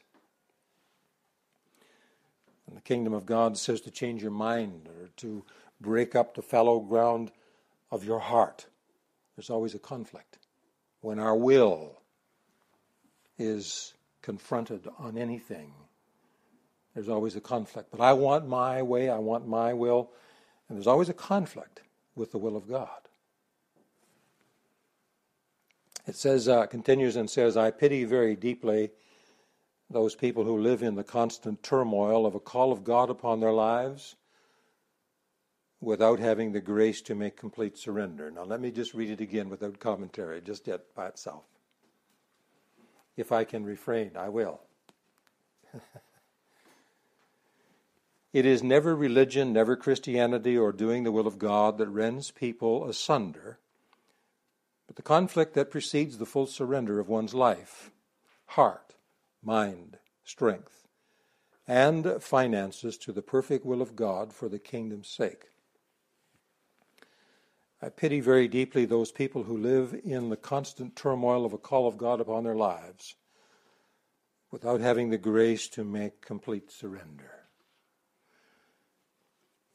And 2.68 2.78
the 2.78 2.82
kingdom 2.82 3.14
of 3.14 3.26
God 3.26 3.58
says 3.58 3.82
to 3.82 3.92
change 3.92 4.22
your 4.22 4.32
mind 4.32 4.88
or 4.88 5.10
to 5.18 5.44
break 5.82 6.16
up 6.16 6.34
the 6.34 6.42
fallow 6.42 6.80
ground 6.80 7.32
of 7.92 8.04
your 8.04 8.20
heart. 8.20 8.66
There's 9.36 9.50
always 9.50 9.76
a 9.76 9.80
conflict. 9.80 10.38
When 11.02 11.20
our 11.20 11.36
will 11.36 12.02
is 13.38 13.94
confronted 14.22 14.88
on 14.98 15.18
anything, 15.18 15.74
there's 16.94 17.10
always 17.10 17.36
a 17.36 17.42
conflict. 17.42 17.90
But 17.92 18.02
I 18.02 18.14
want 18.14 18.48
my 18.48 18.82
way, 18.82 19.10
I 19.10 19.18
want 19.18 19.48
my 19.48 19.74
will, 19.74 20.12
and 20.70 20.78
there's 20.78 20.88
always 20.88 21.10
a 21.10 21.14
conflict 21.14 21.82
with 22.16 22.32
the 22.32 22.38
will 22.38 22.56
of 22.56 22.70
God. 22.70 22.90
It 26.06 26.16
says, 26.16 26.48
uh, 26.50 26.66
continues 26.66 27.16
and 27.16 27.30
says, 27.30 27.56
I 27.56 27.72
pity 27.72 28.04
very 28.04 28.36
deeply 28.36 28.92
those 29.90 30.16
people 30.16 30.44
who 30.44 30.58
live 30.58 30.84
in 30.84 30.96
the 30.96 31.04
constant 31.04 31.64
turmoil 31.64 32.26
of 32.26 32.36
a 32.36 32.40
call 32.40 32.72
of 32.72 32.84
God 32.84 33.10
upon 33.10 33.40
their 33.40 33.52
lives 33.52 34.16
without 35.80 36.20
having 36.20 36.52
the 36.52 36.62
grace 36.62 37.02
to 37.02 37.16
make 37.16 37.38
complete 37.38 37.78
surrender. 37.78 38.32
Now, 38.32 38.44
let 38.44 38.60
me 38.60 38.72
just 38.72 38.94
read 38.94 39.10
it 39.10 39.22
again 39.22 39.50
without 39.50 39.80
commentary, 39.80 40.42
just 40.42 40.68
yet 40.68 40.94
by 40.96 41.08
itself. 41.08 41.44
If 43.16 43.32
I 43.32 43.44
can 43.44 43.64
refrain, 43.64 44.12
I 44.16 44.30
will. 44.30 44.62
it 48.34 48.46
is 48.46 48.64
never 48.64 48.96
religion, 48.96 49.54
never 49.54 49.76
Christianity, 49.76 50.58
or 50.58 50.72
doing 50.72 51.04
the 51.04 51.12
will 51.12 51.28
of 51.28 51.38
God 51.38 51.78
that 51.78 51.90
rends 51.90 52.32
people 52.32 52.88
asunder, 52.90 53.60
but 54.94 55.04
the 55.04 55.08
conflict 55.08 55.56
that 55.56 55.72
precedes 55.72 56.20
the 56.20 56.26
full 56.28 56.46
surrender 56.46 57.00
of 57.00 57.10
one's 57.10 57.34
life, 57.34 57.90
heart, 58.46 58.94
mind, 59.42 59.98
strength, 60.24 60.88
and 61.68 62.22
finances 62.22 62.96
to 63.00 63.12
the 63.12 63.24
perfect 63.24 63.66
will 63.66 63.82
of 63.82 63.96
God 63.96 64.32
for 64.32 64.48
the 64.48 64.60
kingdom's 64.60 65.08
sake. 65.08 65.46
I 67.82 67.90
pity 67.90 68.20
very 68.20 68.48
deeply 68.48 68.86
those 68.86 69.12
people 69.12 69.46
who 69.46 69.58
live 69.58 70.00
in 70.06 70.30
the 70.30 70.38
constant 70.38 70.96
turmoil 70.96 71.44
of 71.44 71.54
a 71.54 71.58
call 71.58 71.88
of 71.88 71.98
God 71.98 72.22
upon 72.22 72.44
their 72.44 72.56
lives 72.56 73.16
without 74.52 74.80
having 74.80 75.10
the 75.10 75.18
grace 75.18 75.68
to 75.70 75.84
make 75.84 76.22
complete 76.22 76.72
surrender. 76.72 77.32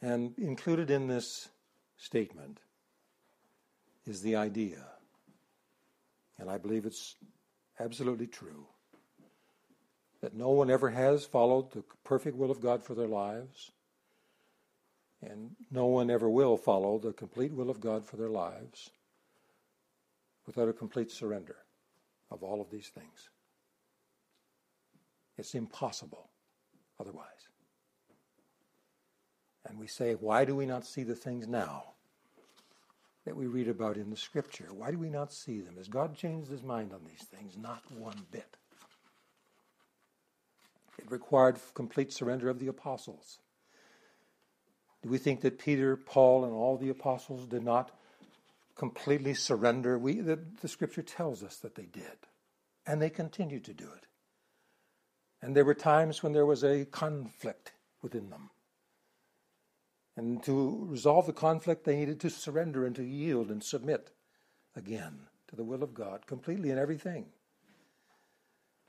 And 0.00 0.38
included 0.38 0.92
in 0.92 1.09
this 1.09 1.48
statement 1.96 2.61
is 4.07 4.22
the 4.22 4.37
idea, 4.37 4.87
and 6.38 6.51
I 6.51 6.59
believe 6.59 6.87
it's 6.87 7.16
absolutely 7.81 8.27
true, 8.27 8.66
that 10.20 10.35
no 10.35 10.51
one 10.51 10.70
ever 10.70 10.90
has 10.90 11.24
followed 11.24 11.72
the 11.72 11.85
perfect 12.05 12.37
will 12.37 12.51
of 12.51 12.61
God 12.61 12.85
for 12.85 12.94
their 12.94 13.07
lives 13.09 13.72
and 15.22 15.51
no 15.70 15.87
one 15.87 16.11
ever 16.11 16.29
will 16.29 16.57
follow 16.57 16.98
the 16.98 17.12
complete 17.12 17.53
will 17.53 17.70
of 17.70 17.81
God 17.81 18.05
for 18.05 18.16
their 18.16 18.29
lives 18.29 18.90
without 20.46 20.68
a 20.68 20.72
complete 20.72 21.11
surrender 21.11 21.57
of 22.31 22.42
all 22.42 22.61
of 22.61 22.70
these 22.70 22.88
things. 22.88 23.29
It's 25.37 25.55
impossible 25.55 26.31
otherwise. 27.01 27.27
And 29.66 29.79
we 29.79 29.87
say, 29.87 30.14
why 30.14 30.44
do 30.44 30.57
we 30.57 30.66
not 30.66 30.87
see 30.87 31.03
the 31.03 31.14
things 31.14 31.46
now 31.46 31.94
that 33.28 33.36
we 33.36 33.46
read 33.46 33.68
about 33.68 33.98
in 33.98 34.08
the 34.08 34.16
Scripture? 34.16 34.68
Why 34.72 34.90
do 34.90 34.98
we 34.98 35.10
not 35.10 35.34
see 35.34 35.60
them? 35.60 35.76
Has 35.76 35.86
God 35.86 36.16
changed 36.16 36.50
his 36.50 36.62
mind 36.62 36.94
on 36.94 37.00
these 37.04 37.28
things? 37.28 37.58
Not 37.58 37.82
one 37.92 38.22
bit. 38.32 38.56
It 40.98 41.10
required 41.10 41.58
complete 41.74 42.10
surrender 42.10 42.48
of 42.48 42.58
the 42.58 42.68
apostles. 42.68 43.38
Do 45.02 45.10
we 45.10 45.18
think 45.18 45.42
that 45.42 45.58
Peter, 45.58 45.94
Paul, 45.94 46.44
and 46.44 46.54
all 46.54 46.78
the 46.78 46.88
apostles 46.88 47.46
did 47.46 47.62
not 47.62 47.90
completely 48.74 49.34
surrender? 49.34 49.98
We, 49.98 50.20
the, 50.20 50.38
the 50.62 50.68
scripture 50.68 51.02
tells 51.02 51.42
us 51.42 51.58
that 51.58 51.74
they 51.74 51.84
did. 51.84 52.16
And 52.86 53.02
they 53.02 53.10
continued 53.10 53.64
to 53.66 53.74
do 53.74 53.84
it. 53.84 54.06
And 55.42 55.54
there 55.54 55.66
were 55.66 55.74
times 55.74 56.22
when 56.22 56.32
there 56.32 56.46
was 56.46 56.64
a 56.64 56.86
conflict 56.86 57.72
within 58.00 58.30
them. 58.30 58.48
And 60.18 60.42
to 60.42 60.87
resolve 60.90 61.26
the 61.26 61.33
conflict, 61.33 61.85
they 61.85 61.96
needed 61.96 62.20
to 62.20 62.31
surrender 62.31 62.85
and 62.85 62.94
to 62.96 63.04
yield 63.04 63.50
and 63.50 63.62
submit 63.62 64.11
again 64.76 65.20
to 65.48 65.57
the 65.57 65.64
will 65.64 65.83
of 65.83 65.94
God 65.94 66.26
completely 66.26 66.70
in 66.70 66.78
everything. 66.78 67.26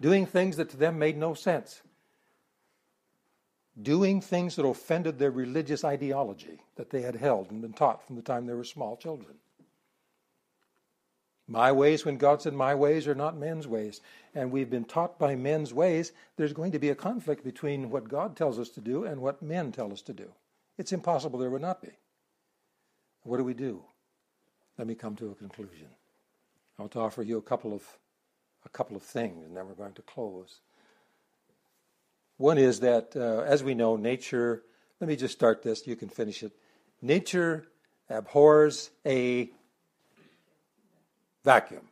Doing 0.02 0.26
things 0.26 0.58
that 0.58 0.70
to 0.70 0.78
them 0.78 1.00
made 1.00 1.18
no 1.18 1.34
sense 1.34 1.82
doing 3.82 4.20
things 4.22 4.56
that 4.56 4.66
offended 4.66 5.18
their 5.20 5.32
religious 5.32 5.84
ideology 5.84 6.60
that 6.76 6.90
they 6.90 7.02
had 7.02 7.16
held 7.16 7.52
and 7.52 7.62
been 7.62 7.74
taught 7.74 8.06
from 8.06 8.16
the 8.16 8.22
time 8.22 8.46
they 8.46 8.54
were 8.54 8.64
small 8.64 8.98
children. 8.98 9.36
My 11.48 11.72
ways, 11.72 12.06
when 12.06 12.18
God 12.18 12.42
said 12.42 12.54
my 12.54 12.76
ways 12.76 13.08
are 13.08 13.16
not 13.16 13.36
men's 13.36 13.68
ways, 13.68 14.02
and 14.36 14.52
we've 14.52 14.70
been 14.70 14.86
taught 14.86 15.18
by 15.18 15.36
men's 15.36 15.74
ways, 15.74 16.12
there's 16.38 16.54
going 16.54 16.72
to 16.74 16.80
be 16.80 16.90
a 16.90 16.96
conflict 16.96 17.44
between 17.44 17.90
what 17.90 18.08
God 18.08 18.36
tells 18.36 18.60
us 18.60 18.70
to 18.70 18.82
do 18.82 19.04
and 19.06 19.20
what 19.20 19.42
men 19.42 19.72
tell 19.72 19.92
us 19.92 20.04
to 20.04 20.14
do. 20.14 20.32
It's 20.80 20.94
impossible 20.94 21.38
there 21.38 21.50
would 21.50 21.62
not 21.62 21.82
be. 21.82 21.90
What 23.24 23.36
do 23.36 23.44
we 23.44 23.54
do? 23.54 23.84
Let 24.78 24.88
me 24.88 24.96
come 24.96 25.14
to 25.18 25.30
a 25.30 25.36
conclusion. 25.36 25.88
I 26.78 26.82
want 26.82 26.94
to 26.94 27.02
offer 27.02 27.22
you 27.22 27.38
a 27.38 27.42
couple 27.42 27.74
of 27.74 27.84
a 28.66 28.70
couple 28.70 28.96
of 28.96 29.04
things, 29.04 29.46
and 29.46 29.56
then 29.56 29.68
we're 29.68 29.74
going 29.74 29.94
to 29.94 30.02
close. 30.02 30.62
One 32.38 32.58
is 32.58 32.80
that, 32.80 33.14
uh, 33.16 33.42
as 33.46 33.64
we 33.64 33.74
know, 33.74 33.98
nature, 33.98 34.64
let 35.00 35.08
me 35.08 35.16
just 35.16 35.34
start 35.34 35.64
this, 35.64 35.86
you 35.86 35.96
can 35.96 36.10
finish 36.10 36.44
it. 36.44 36.54
Nature 37.02 37.68
abhors 38.10 38.90
a 39.06 39.50
vacuum. 41.44 41.88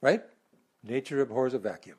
Right? 0.00 0.22
Nature 0.82 1.20
abhors 1.20 1.54
a 1.54 1.58
vacuum. 1.58 1.96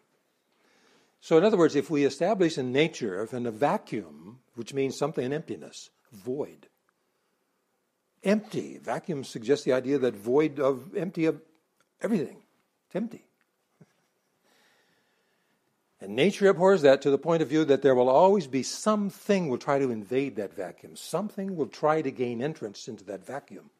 So, 1.19 1.37
in 1.37 1.43
other 1.43 1.57
words, 1.57 1.75
if 1.75 1.89
we 1.89 2.05
establish 2.05 2.57
in 2.57 2.71
nature 2.71 3.27
in 3.31 3.45
a 3.45 3.51
vacuum, 3.51 4.39
which 4.55 4.73
means 4.73 4.97
something 4.97 5.25
in 5.25 5.33
emptiness, 5.33 5.89
void, 6.11 6.67
empty. 8.23 8.77
Vacuum 8.77 9.23
suggests 9.23 9.65
the 9.65 9.73
idea 9.73 9.97
that 9.99 10.15
void 10.15 10.59
of 10.59 10.95
empty 10.95 11.25
of 11.25 11.41
everything. 12.01 12.37
It's 12.87 12.95
empty. 12.95 13.23
And 15.99 16.15
nature 16.15 16.47
abhors 16.47 16.83
that 16.83 17.01
to 17.01 17.09
the 17.09 17.17
point 17.17 17.41
of 17.41 17.49
view 17.49 17.65
that 17.65 17.81
there 17.81 17.95
will 17.95 18.09
always 18.09 18.45
be 18.45 18.61
something 18.61 19.49
will 19.49 19.57
try 19.57 19.79
to 19.79 19.89
invade 19.89 20.35
that 20.35 20.53
vacuum. 20.53 20.95
Something 20.95 21.55
will 21.55 21.67
try 21.67 22.03
to 22.03 22.11
gain 22.11 22.41
entrance 22.41 22.87
into 22.87 23.03
that 23.05 23.25
vacuum. 23.25 23.71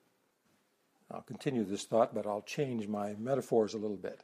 I'll 1.12 1.22
continue 1.22 1.64
this 1.64 1.86
thought, 1.86 2.16
but 2.16 2.26
I'll 2.26 2.42
change 2.42 2.88
my 2.88 3.14
metaphors 3.14 3.76
a 3.76 3.78
little 3.78 3.98
bit, 3.98 4.24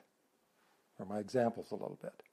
or 1.00 1.06
my 1.06 1.20
examples 1.20 1.72
a 1.72 1.76
little 1.76 2.00
bit. 2.02 2.24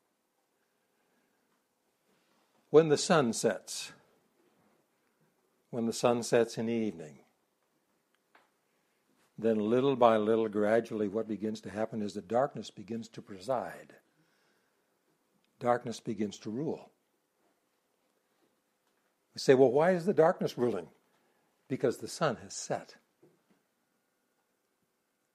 When 2.71 2.89
the 2.89 2.99
sun 2.99 3.33
sets, 3.33 3.93
when 5.71 5.87
the 5.87 5.93
sun 5.93 6.23
sets 6.23 6.57
in 6.57 6.67
the 6.67 6.73
evening, 6.73 7.19
then 9.39 9.59
little 9.59 9.97
by 9.97 10.17
little, 10.17 10.49
gradually, 10.49 11.09
what 11.09 11.29
begins 11.29 11.61
to 11.63 11.71
happen 11.71 12.03
is 12.03 12.15
that 12.15 12.29
darkness 12.29 12.71
begins 12.71 13.09
to 13.09 13.23
preside 13.23 13.95
darkness 15.61 16.01
begins 16.01 16.39
to 16.39 16.51
rule. 16.51 16.91
We 19.35 19.39
say, 19.39 19.55
well, 19.55 19.71
why 19.71 19.93
is 19.93 20.07
the 20.07 20.15
darkness 20.15 20.59
ruling? 20.59 20.89
Because 21.69 21.99
the 21.99 22.09
sun 22.09 22.39
has 22.43 22.55
set. 22.55 22.97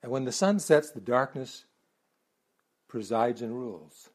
And 0.03 0.11
when 0.11 0.25
the 0.25 0.33
sun 0.33 0.59
sets, 0.59 0.91
the 0.91 0.99
darkness 0.99 1.63
presides 2.89 3.41
and 3.41 3.53
rules. 3.55 4.09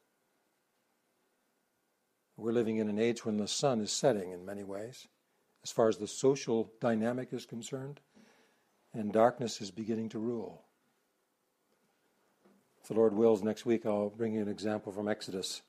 We're 2.41 2.53
living 2.53 2.77
in 2.77 2.89
an 2.89 2.97
age 2.97 3.23
when 3.23 3.37
the 3.37 3.47
sun 3.47 3.81
is 3.81 3.91
setting 3.91 4.31
in 4.31 4.47
many 4.47 4.63
ways, 4.63 5.07
as 5.63 5.71
far 5.71 5.89
as 5.89 5.97
the 5.97 6.07
social 6.07 6.71
dynamic 6.81 7.31
is 7.33 7.45
concerned, 7.45 7.99
and 8.95 9.13
darkness 9.13 9.61
is 9.61 9.69
beginning 9.69 10.09
to 10.09 10.17
rule. 10.17 10.63
If 12.81 12.87
the 12.87 12.95
Lord 12.95 13.13
wills, 13.13 13.43
next 13.43 13.67
week 13.67 13.85
I'll 13.85 14.09
bring 14.09 14.33
you 14.33 14.41
an 14.41 14.47
example 14.47 14.91
from 14.91 15.07
Exodus 15.07 15.61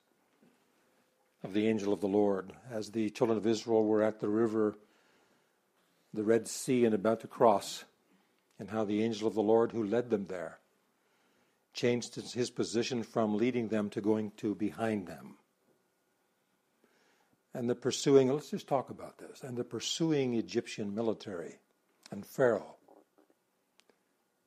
of 1.44 1.52
the 1.52 1.68
angel 1.68 1.92
of 1.92 2.00
the 2.00 2.08
Lord. 2.08 2.54
As 2.70 2.90
the 2.90 3.10
children 3.10 3.36
of 3.36 3.46
Israel 3.46 3.84
were 3.84 4.02
at 4.02 4.20
the 4.20 4.30
river, 4.30 4.74
the 6.14 6.24
Red 6.24 6.48
Sea, 6.48 6.86
and 6.86 6.94
about 6.94 7.20
to 7.20 7.26
cross, 7.26 7.84
and 8.58 8.70
how 8.70 8.86
the 8.86 9.04
angel 9.04 9.28
of 9.28 9.34
the 9.34 9.42
Lord 9.42 9.72
who 9.72 9.84
led 9.84 10.08
them 10.08 10.24
there 10.24 10.58
changed 11.74 12.14
his 12.32 12.50
position 12.50 13.02
from 13.02 13.36
leading 13.36 13.68
them 13.68 13.90
to 13.90 14.00
going 14.00 14.32
to 14.38 14.54
behind 14.54 15.06
them. 15.06 15.36
And 17.54 17.68
the 17.68 17.74
pursuing, 17.74 18.32
let's 18.32 18.50
just 18.50 18.66
talk 18.66 18.88
about 18.90 19.18
this, 19.18 19.42
and 19.42 19.56
the 19.56 19.64
pursuing 19.64 20.34
Egyptian 20.34 20.94
military 20.94 21.58
and 22.10 22.24
Pharaoh 22.24 22.76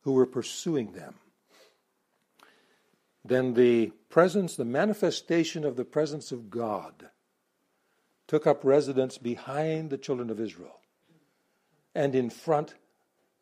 who 0.02 0.13
were 0.13 0.26
pursuing 0.26 0.94
them 0.94 1.15
then 3.28 3.56
the 3.56 3.88
presence, 4.10 4.56
the 4.56 4.65
manifestation 4.65 5.65
of 5.65 5.76
the 5.76 5.84
presence 5.84 6.32
of 6.32 6.52
God 6.52 7.10
took 8.28 8.46
up 8.46 8.63
residence 8.63 9.18
behind 9.18 9.89
the 9.89 9.98
children 9.98 10.30
of 10.30 10.39
Israel 10.39 10.80
and 11.96 12.13
in 12.13 12.30
front 12.30 12.76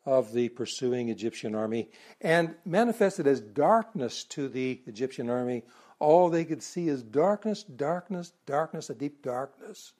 of 0.06 0.32
the 0.32 0.48
pursuing 0.50 1.10
Egyptian 1.10 1.54
army 1.54 1.90
and 2.20 2.54
manifested 2.64 3.26
as 3.26 3.40
darkness 3.40 4.24
to 4.24 4.48
the 4.48 4.80
Egyptian 4.86 5.28
army. 5.28 5.64
All 5.98 6.28
they 6.28 6.44
could 6.44 6.62
see 6.62 6.88
is 6.88 7.02
darkness, 7.02 7.62
darkness, 7.62 8.32
darkness, 8.46 8.90
a 8.90 8.94
deep 8.94 9.22
darkness, 9.22 9.92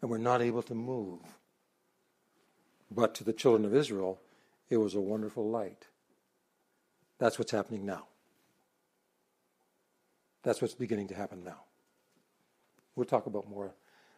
and 0.00 0.10
were 0.10 0.18
not 0.18 0.42
able 0.42 0.62
to 0.64 0.74
move. 0.74 1.20
But 2.90 3.14
to 3.16 3.24
the 3.24 3.32
children 3.32 3.64
of 3.64 3.74
Israel, 3.74 4.20
it 4.70 4.78
was 4.78 4.94
a 4.94 5.00
wonderful 5.00 5.48
light 5.48 5.86
That's 7.18 7.38
what's 7.38 7.52
happening 7.52 7.86
now. 7.86 8.06
That's 10.42 10.60
what's 10.60 10.74
beginning 10.74 11.08
to 11.08 11.14
happen 11.14 11.44
now. 11.44 11.62
We'll 12.96 13.06
talk 13.06 13.26
about 13.26 13.48
more. 13.48 13.74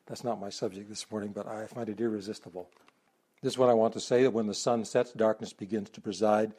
That's 0.07 0.25
not 0.25 0.41
my 0.41 0.51
subject 0.51 0.89
this 0.89 1.11
morning, 1.11 1.33
but 1.33 1.47
I 1.47 1.67
find 1.67 1.89
it 1.89 2.01
irresistible. 2.01 2.71
This 3.43 3.55
is 3.55 3.59
what 3.59 3.69
I 3.69 3.75
want 3.75 3.93
to 3.95 4.01
say 4.01 4.23
that 4.23 4.33
when 4.33 4.47
the 4.47 4.55
sun 4.55 4.85
sets, 4.85 5.13
darkness 5.13 5.53
begins 5.53 5.91
to 5.91 6.01
preside, 6.01 6.55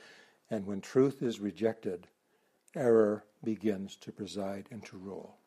and 0.52 0.68
when 0.68 0.82
truth 0.82 1.24
is 1.24 1.40
rejected, 1.40 2.08
error 2.76 3.24
begins 3.44 3.96
to 3.98 4.12
preside 4.12 4.68
and 4.72 4.84
to 4.86 4.98
rule. 4.98 5.38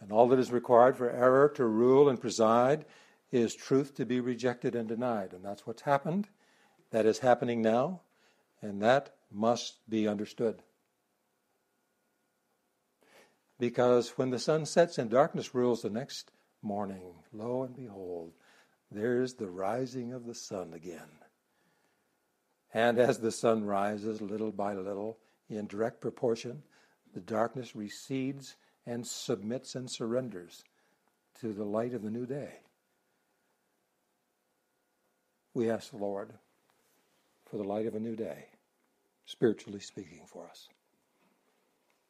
And 0.00 0.12
all 0.12 0.28
that 0.28 0.38
is 0.38 0.52
required 0.52 0.96
for 0.96 1.10
error 1.10 1.48
to 1.56 1.64
rule 1.64 2.08
and 2.08 2.20
preside 2.20 2.84
is 3.32 3.54
truth 3.54 3.94
to 3.94 4.06
be 4.06 4.20
rejected 4.20 4.74
and 4.74 4.88
denied. 4.88 5.32
And 5.32 5.44
that's 5.44 5.66
what's 5.66 5.82
happened. 5.82 6.28
That 6.90 7.06
is 7.06 7.18
happening 7.18 7.62
now. 7.62 8.02
And 8.62 8.82
that 8.82 9.14
must 9.30 9.78
be 9.88 10.06
understood. 10.06 10.62
Because 13.58 14.10
when 14.10 14.30
the 14.30 14.38
sun 14.38 14.66
sets 14.66 14.98
and 14.98 15.10
darkness 15.10 15.54
rules 15.54 15.82
the 15.82 15.90
next 15.90 16.30
morning, 16.62 17.14
lo 17.32 17.62
and 17.62 17.74
behold, 17.74 18.32
there's 18.90 19.34
the 19.34 19.48
rising 19.48 20.12
of 20.12 20.26
the 20.26 20.34
sun 20.34 20.72
again. 20.74 21.08
And 22.72 22.98
as 22.98 23.18
the 23.18 23.32
sun 23.32 23.64
rises 23.64 24.20
little 24.20 24.52
by 24.52 24.74
little, 24.74 25.18
in 25.48 25.66
direct 25.66 26.00
proportion, 26.00 26.62
the 27.14 27.20
darkness 27.20 27.76
recedes 27.76 28.56
and 28.86 29.06
submits 29.06 29.74
and 29.74 29.90
surrenders 29.90 30.64
to 31.40 31.52
the 31.52 31.64
light 31.64 31.94
of 31.94 32.02
the 32.02 32.10
new 32.10 32.26
day. 32.26 32.60
We 35.54 35.70
ask 35.70 35.90
the 35.90 35.96
Lord 35.96 36.32
for 37.48 37.56
the 37.56 37.64
light 37.64 37.86
of 37.86 37.94
a 37.94 38.00
new 38.00 38.16
day, 38.16 38.46
spiritually 39.24 39.80
speaking, 39.80 40.22
for 40.26 40.46
us. 40.48 40.68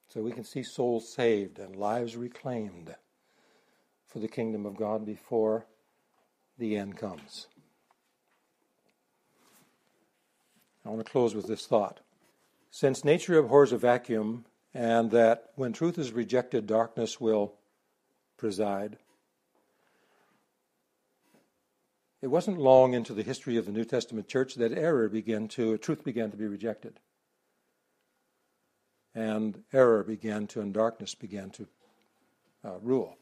So 0.08 0.22
we 0.22 0.32
can 0.32 0.44
see 0.44 0.62
souls 0.62 1.12
saved 1.12 1.58
and 1.58 1.76
lives 1.76 2.16
reclaimed 2.16 2.94
for 4.06 4.18
the 4.18 4.28
kingdom 4.28 4.64
of 4.64 4.76
God 4.76 5.04
before 5.04 5.66
the 6.58 6.76
end 6.76 6.96
comes. 6.96 7.48
I 10.84 10.88
want 10.88 11.04
to 11.04 11.10
close 11.10 11.34
with 11.34 11.46
this 11.46 11.66
thought. 11.66 12.00
Since 12.70 13.04
nature 13.04 13.38
abhors 13.38 13.72
a 13.72 13.78
vacuum, 13.78 14.44
and 14.74 15.10
that 15.10 15.50
when 15.54 15.72
truth 15.72 15.98
is 15.98 16.12
rejected, 16.12 16.66
darkness 16.66 17.20
will 17.20 17.54
preside, 18.36 18.98
it 22.20 22.28
wasn't 22.28 22.58
long 22.58 22.92
into 22.92 23.14
the 23.14 23.22
history 23.22 23.56
of 23.56 23.66
the 23.66 23.72
New 23.72 23.84
Testament 23.84 24.28
church 24.28 24.56
that 24.56 24.72
error 24.72 25.08
began 25.08 25.48
to, 25.48 25.78
truth 25.78 26.04
began 26.04 26.30
to 26.30 26.36
be 26.36 26.46
rejected. 26.46 27.00
And 29.14 29.62
error 29.72 30.02
began 30.02 30.46
to, 30.48 30.60
and 30.60 30.74
darkness 30.74 31.14
began 31.14 31.50
to 31.50 31.66
uh, 32.64 32.78
rule. 32.82 33.16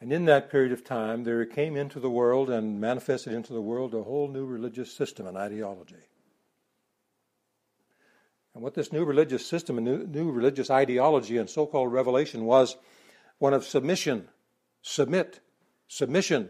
And 0.00 0.12
in 0.12 0.26
that 0.26 0.50
period 0.50 0.72
of 0.72 0.84
time, 0.84 1.24
there 1.24 1.44
came 1.46 1.76
into 1.76 2.00
the 2.00 2.10
world 2.10 2.50
and 2.50 2.80
manifested 2.80 3.32
into 3.32 3.52
the 3.52 3.60
world 3.60 3.94
a 3.94 4.02
whole 4.02 4.28
new 4.28 4.44
religious 4.44 4.92
system 4.92 5.26
and 5.26 5.36
ideology. 5.36 5.96
And 8.56 8.62
what 8.62 8.72
this 8.72 8.90
new 8.90 9.04
religious 9.04 9.44
system 9.44 9.76
and 9.76 9.84
new, 9.84 10.06
new 10.06 10.30
religious 10.30 10.70
ideology 10.70 11.36
and 11.36 11.48
so 11.48 11.66
called 11.66 11.92
revelation 11.92 12.46
was 12.46 12.78
one 13.36 13.52
of 13.52 13.66
submission, 13.66 14.28
submit, 14.80 15.40
submission, 15.88 16.48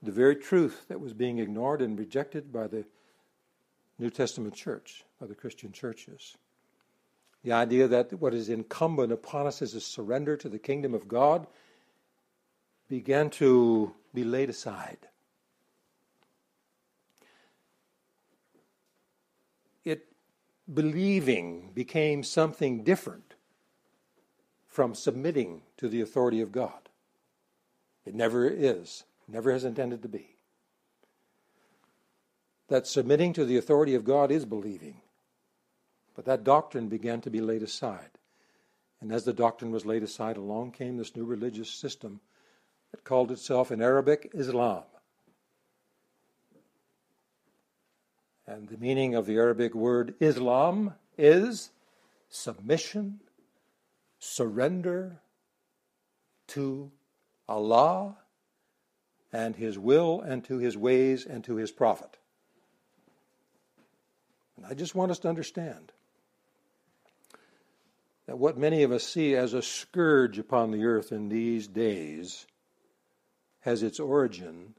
the 0.00 0.12
very 0.12 0.36
truth 0.36 0.84
that 0.86 1.00
was 1.00 1.14
being 1.14 1.40
ignored 1.40 1.82
and 1.82 1.98
rejected 1.98 2.52
by 2.52 2.68
the 2.68 2.84
New 3.98 4.08
Testament 4.08 4.54
church, 4.54 5.02
by 5.20 5.26
the 5.26 5.34
Christian 5.34 5.72
churches. 5.72 6.36
The 7.42 7.50
idea 7.50 7.88
that 7.88 8.12
what 8.12 8.34
is 8.34 8.48
incumbent 8.48 9.10
upon 9.10 9.48
us 9.48 9.60
is 9.60 9.74
a 9.74 9.80
surrender 9.80 10.36
to 10.36 10.48
the 10.48 10.60
kingdom 10.60 10.94
of 10.94 11.08
God 11.08 11.48
began 12.88 13.30
to 13.30 13.92
be 14.14 14.22
laid 14.22 14.48
aside. 14.48 15.08
It 19.84 20.06
believing 20.72 21.70
became 21.74 22.22
something 22.22 22.84
different 22.84 23.34
from 24.66 24.94
submitting 24.94 25.62
to 25.76 25.88
the 25.88 26.00
authority 26.00 26.40
of 26.40 26.52
God. 26.52 26.88
It 28.04 28.14
never 28.14 28.46
is, 28.46 29.04
never 29.26 29.52
has 29.52 29.64
intended 29.64 30.02
to 30.02 30.08
be. 30.08 30.36
That 32.68 32.86
submitting 32.86 33.32
to 33.34 33.44
the 33.44 33.56
authority 33.56 33.94
of 33.94 34.04
God 34.04 34.30
is 34.30 34.44
believing. 34.44 34.96
But 36.14 36.26
that 36.26 36.44
doctrine 36.44 36.88
began 36.88 37.20
to 37.22 37.30
be 37.30 37.40
laid 37.40 37.62
aside. 37.62 38.10
And 39.00 39.12
as 39.12 39.24
the 39.24 39.32
doctrine 39.32 39.70
was 39.70 39.86
laid 39.86 40.02
aside, 40.02 40.36
along 40.36 40.72
came 40.72 40.96
this 40.96 41.16
new 41.16 41.24
religious 41.24 41.70
system 41.70 42.20
that 42.90 43.04
called 43.04 43.30
itself 43.30 43.70
in 43.70 43.80
Arabic 43.80 44.30
Islam. 44.34 44.82
And 48.48 48.66
the 48.66 48.78
meaning 48.78 49.14
of 49.14 49.26
the 49.26 49.36
Arabic 49.36 49.74
word 49.74 50.14
Islam 50.20 50.94
is 51.18 51.68
submission, 52.30 53.20
surrender 54.18 55.20
to 56.48 56.90
Allah 57.46 58.16
and 59.34 59.54
His 59.54 59.78
will 59.78 60.22
and 60.22 60.42
to 60.44 60.56
His 60.56 60.78
ways 60.78 61.26
and 61.26 61.44
to 61.44 61.56
His 61.56 61.70
prophet. 61.70 62.16
And 64.56 64.64
I 64.64 64.72
just 64.72 64.94
want 64.94 65.10
us 65.10 65.18
to 65.20 65.28
understand 65.28 65.92
that 68.24 68.38
what 68.38 68.56
many 68.56 68.82
of 68.82 68.92
us 68.92 69.04
see 69.04 69.36
as 69.36 69.52
a 69.52 69.60
scourge 69.60 70.38
upon 70.38 70.70
the 70.70 70.86
earth 70.86 71.12
in 71.12 71.28
these 71.28 71.66
days 71.66 72.46
has 73.60 73.82
its 73.82 74.00
origin 74.00 74.72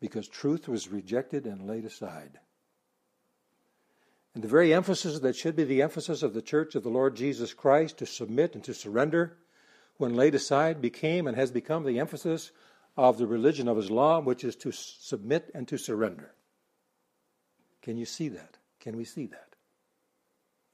because 0.00 0.26
truth 0.26 0.66
was 0.66 0.88
rejected 0.88 1.46
and 1.46 1.68
laid 1.68 1.84
aside. 1.84 2.40
And 4.38 4.44
the 4.44 4.48
very 4.48 4.72
emphasis 4.72 5.18
that 5.18 5.34
should 5.34 5.56
be 5.56 5.64
the 5.64 5.82
emphasis 5.82 6.22
of 6.22 6.32
the 6.32 6.40
church 6.40 6.76
of 6.76 6.84
the 6.84 6.88
Lord 6.88 7.16
Jesus 7.16 7.52
Christ 7.52 7.98
to 7.98 8.06
submit 8.06 8.54
and 8.54 8.62
to 8.62 8.72
surrender, 8.72 9.36
when 9.96 10.14
laid 10.14 10.32
aside, 10.36 10.80
became 10.80 11.26
and 11.26 11.36
has 11.36 11.50
become 11.50 11.82
the 11.82 11.98
emphasis 11.98 12.52
of 12.96 13.18
the 13.18 13.26
religion 13.26 13.66
of 13.66 13.76
Islam, 13.78 14.24
which 14.24 14.44
is 14.44 14.54
to 14.54 14.70
submit 14.70 15.50
and 15.56 15.66
to 15.66 15.76
surrender. 15.76 16.36
Can 17.82 17.96
you 17.96 18.04
see 18.04 18.28
that? 18.28 18.58
Can 18.78 18.96
we 18.96 19.02
see 19.02 19.26
that? 19.26 19.56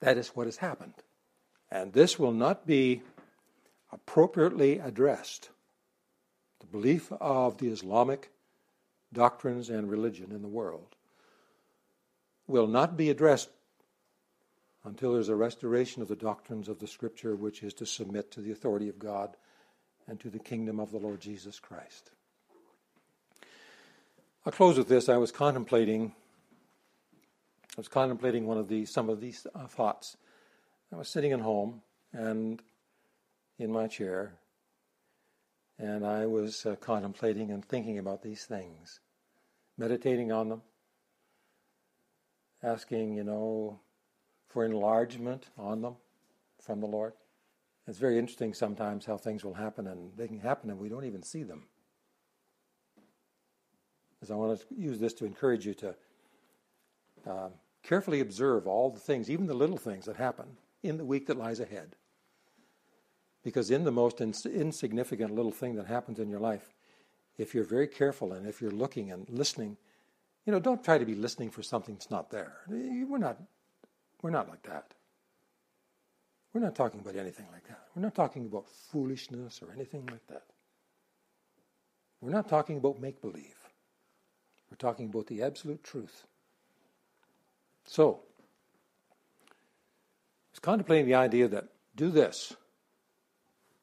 That 0.00 0.18
is 0.18 0.29
what 0.37 0.46
has 0.46 0.59
happened. 0.59 1.03
And 1.70 1.94
this 1.94 2.18
will 2.18 2.33
not 2.33 2.66
be 2.66 3.00
appropriately 3.90 4.79
addressed 4.79 5.48
the 6.61 6.66
belief 6.66 7.11
of 7.12 7.57
the 7.57 7.68
Islamic 7.68 8.31
doctrines 9.11 9.70
and 9.70 9.90
religion 9.90 10.33
in 10.33 10.42
the 10.42 10.48
world 10.48 10.96
will 12.46 12.66
not 12.66 12.96
be 12.96 13.11
addressed 13.11 13.50
until 14.85 15.14
there's 15.14 15.30
a 15.30 15.37
restoration 15.37 16.02
of 16.02 16.09
the 16.09 16.16
doctrines 16.16 16.68
of 16.68 16.78
the 16.78 16.87
Scripture, 16.87 17.35
which 17.35 17.62
is 17.62 17.72
to 17.74 17.87
submit 17.87 18.30
to 18.33 18.40
the 18.40 18.52
authority 18.52 18.88
of 18.88 18.98
God 18.98 19.37
and 20.07 20.20
to 20.20 20.28
the 20.28 20.38
kingdom 20.38 20.78
of 20.78 20.90
the 20.90 20.98
Lord 20.98 21.20
Jesus 21.20 21.59
Christ. 21.59 22.11
I'll 24.44 24.52
close 24.52 24.76
with 24.76 24.88
this. 24.88 25.09
I 25.09 25.16
was 25.16 25.33
contemplating. 25.33 26.12
I 27.76 27.80
was 27.80 27.88
contemplating 27.88 28.46
one 28.46 28.59
of 28.59 28.68
these, 28.68 28.92
some 28.92 29.09
of 29.09 29.20
these 29.20 29.46
uh, 29.54 29.66
thoughts. 29.66 30.18
I 30.92 30.96
was 30.96 31.09
sitting 31.09 31.33
at 31.33 31.40
home 31.40 31.80
and 32.12 32.62
in 33.59 33.72
my 33.72 33.87
chair, 33.87 34.35
and 35.78 36.04
I 36.07 36.26
was 36.26 36.66
uh, 36.66 36.76
contemplating 36.76 37.50
and 37.50 37.64
thinking 37.64 37.98
about 37.98 38.22
these 38.22 38.44
things, 38.44 39.00
meditating 39.78 40.30
on 40.30 40.50
them, 40.50 40.62
asking, 42.64 43.14
you 43.14 43.24
know, 43.24 43.79
for 44.48 44.64
enlargement 44.64 45.46
on 45.59 45.83
them 45.83 45.96
from 46.61 46.81
the 46.81 46.87
Lord. 46.87 47.12
It's 47.87 47.98
very 47.98 48.18
interesting 48.18 48.55
sometimes 48.55 49.05
how 49.05 49.18
things 49.18 49.44
will 49.44 49.55
happen, 49.55 49.87
and 49.87 50.11
they 50.16 50.27
can 50.27 50.38
happen 50.38 50.70
and 50.70 50.79
we 50.79 50.88
don't 50.88 51.05
even 51.05 51.22
see 51.22 51.42
them. 51.42 51.64
As 54.22 54.31
I 54.31 54.37
want 54.37 54.59
to 54.59 54.66
use 54.74 54.98
this 54.98 55.12
to 55.14 55.27
encourage 55.27 55.66
you 55.66 55.74
to 55.74 55.94
uh, 57.29 57.48
carefully 57.83 58.20
observe 58.20 58.66
all 58.66 58.88
the 58.88 59.00
things, 59.00 59.29
even 59.29 59.46
the 59.46 59.55
little 59.55 59.77
things 59.77 60.07
that 60.07 60.16
happen 60.16 60.57
in 60.83 60.96
the 60.96 61.05
week 61.05 61.27
that 61.27 61.37
lies 61.37 61.61
ahead. 61.61 61.96
Because 63.42 63.70
in 63.70 63.85
the 63.85 63.92
most 63.92 64.22
ins- 64.22 64.46
insignificant 64.46 65.35
little 65.35 65.53
thing 65.53 65.74
that 65.74 65.87
happens 65.87 66.18
in 66.18 66.31
your 66.31 66.40
life, 66.40 66.72
if 67.37 67.55
you're 67.55 67.64
very 67.64 67.87
careful 67.87 68.33
and 68.33 68.46
if 68.46 68.62
you're 68.62 68.70
looking 68.70 69.11
and 69.12 69.29
listening, 69.29 69.77
you 70.46 70.52
know, 70.52 70.61
don't 70.61 70.85
try 70.85 70.98
to 70.98 71.04
be 71.04 71.14
listening 71.14 71.50
for 71.50 71.62
something 71.62 71.94
that's 71.94 72.11
not 72.11 72.30
there. 72.30 72.59
We're 72.68 73.18
not, 73.18 73.38
we're 74.22 74.30
not 74.30 74.48
like 74.48 74.62
that. 74.64 74.92
We're 76.52 76.61
not 76.61 76.74
talking 76.74 77.00
about 77.00 77.16
anything 77.16 77.46
like 77.52 77.66
that. 77.68 77.80
We're 77.94 78.02
not 78.02 78.14
talking 78.14 78.46
about 78.46 78.68
foolishness 78.68 79.61
or 79.62 79.72
anything 79.72 80.07
like 80.07 80.26
that. 80.28 80.44
We're 82.20 82.30
not 82.30 82.48
talking 82.48 82.76
about 82.76 83.00
make 83.00 83.20
believe. 83.20 83.57
We're 84.70 84.76
talking 84.76 85.07
about 85.07 85.26
the 85.26 85.42
absolute 85.42 85.83
truth. 85.83 86.24
So, 87.87 88.20
it's 90.50 90.59
contemplating 90.61 91.07
the 91.07 91.14
idea 91.14 91.48
that 91.48 91.68
do 91.96 92.11
this, 92.11 92.54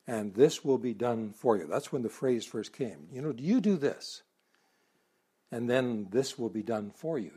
and 0.07 0.33
this 0.33 0.63
will 0.63 0.77
be 0.77 0.93
done 0.93 1.33
for 1.33 1.57
you. 1.57 1.67
That's 1.67 1.91
when 1.91 2.01
the 2.01 2.09
phrase 2.09 2.45
first 2.45 2.73
came. 2.73 3.07
You 3.11 3.21
know, 3.21 3.31
do 3.31 3.43
you 3.43 3.61
do 3.61 3.77
this, 3.77 4.23
and 5.51 5.69
then 5.69 6.07
this 6.11 6.37
will 6.39 6.49
be 6.49 6.63
done 6.63 6.91
for 6.95 7.19
you. 7.19 7.31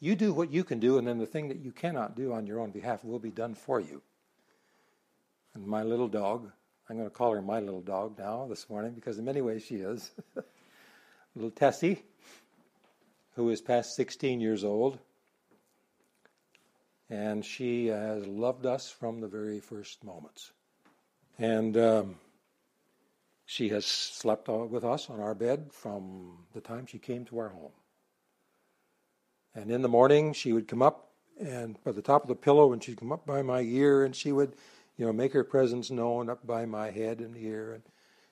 You 0.00 0.16
do 0.16 0.32
what 0.32 0.50
you 0.50 0.64
can 0.64 0.80
do, 0.80 0.98
and 0.98 1.06
then 1.06 1.18
the 1.18 1.26
thing 1.26 1.48
that 1.48 1.60
you 1.60 1.70
cannot 1.70 2.16
do 2.16 2.32
on 2.32 2.46
your 2.46 2.60
own 2.60 2.70
behalf 2.70 3.04
will 3.04 3.20
be 3.20 3.30
done 3.30 3.54
for 3.54 3.78
you. 3.78 4.02
And 5.54 5.66
my 5.66 5.82
little 5.82 6.08
dog, 6.08 6.50
I'm 6.88 6.96
going 6.96 7.08
to 7.08 7.14
call 7.14 7.32
her 7.32 7.42
my 7.42 7.60
little 7.60 7.80
dog 7.80 8.18
now 8.18 8.46
this 8.48 8.68
morning 8.68 8.92
because 8.92 9.18
in 9.18 9.24
many 9.24 9.40
ways 9.40 9.62
she 9.62 9.76
is. 9.76 10.10
little 11.34 11.50
Tessie, 11.50 12.02
who 13.36 13.48
is 13.50 13.60
past 13.60 13.94
16 13.94 14.40
years 14.40 14.64
old, 14.64 14.98
and 17.08 17.44
she 17.44 17.86
has 17.86 18.26
loved 18.26 18.66
us 18.66 18.90
from 18.90 19.20
the 19.20 19.28
very 19.28 19.60
first 19.60 20.02
moments. 20.02 20.50
And 21.38 21.76
um, 21.76 22.16
she 23.46 23.68
has 23.70 23.84
slept 23.84 24.48
with 24.48 24.84
us 24.84 25.10
on 25.10 25.20
our 25.20 25.34
bed 25.34 25.70
from 25.72 26.38
the 26.54 26.60
time 26.60 26.86
she 26.86 26.98
came 26.98 27.24
to 27.26 27.38
our 27.38 27.48
home. 27.48 27.72
And 29.54 29.70
in 29.70 29.82
the 29.82 29.88
morning, 29.88 30.32
she 30.32 30.52
would 30.52 30.68
come 30.68 30.82
up 30.82 31.08
and 31.40 31.82
by 31.82 31.92
the 31.92 32.02
top 32.02 32.22
of 32.22 32.28
the 32.28 32.34
pillow, 32.34 32.72
and 32.72 32.82
she'd 32.82 32.98
come 32.98 33.12
up 33.12 33.26
by 33.26 33.42
my 33.42 33.60
ear, 33.60 34.04
and 34.04 34.14
she 34.14 34.32
would, 34.32 34.54
you 34.96 35.04
know, 35.06 35.12
make 35.12 35.32
her 35.32 35.44
presence 35.44 35.90
known 35.90 36.30
up 36.30 36.46
by 36.46 36.66
my 36.66 36.90
head 36.90 37.20
and 37.20 37.36
ear, 37.36 37.72
and 37.72 37.82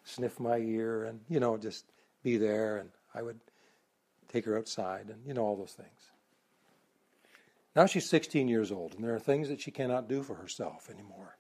sniff 0.04 0.38
my 0.38 0.58
ear, 0.58 1.04
and 1.04 1.20
you 1.28 1.40
know, 1.40 1.56
just 1.56 1.84
be 2.22 2.36
there. 2.36 2.78
And 2.78 2.90
I 3.14 3.22
would 3.22 3.40
take 4.28 4.44
her 4.44 4.56
outside, 4.56 5.08
and 5.08 5.26
you 5.26 5.34
know, 5.34 5.42
all 5.42 5.56
those 5.56 5.72
things. 5.72 5.88
Now 7.74 7.86
she's 7.86 8.08
16 8.08 8.48
years 8.48 8.70
old, 8.70 8.94
and 8.94 9.04
there 9.04 9.14
are 9.14 9.20
things 9.20 9.48
that 9.48 9.60
she 9.60 9.70
cannot 9.70 10.08
do 10.08 10.22
for 10.22 10.34
herself 10.34 10.90
anymore. 10.90 11.36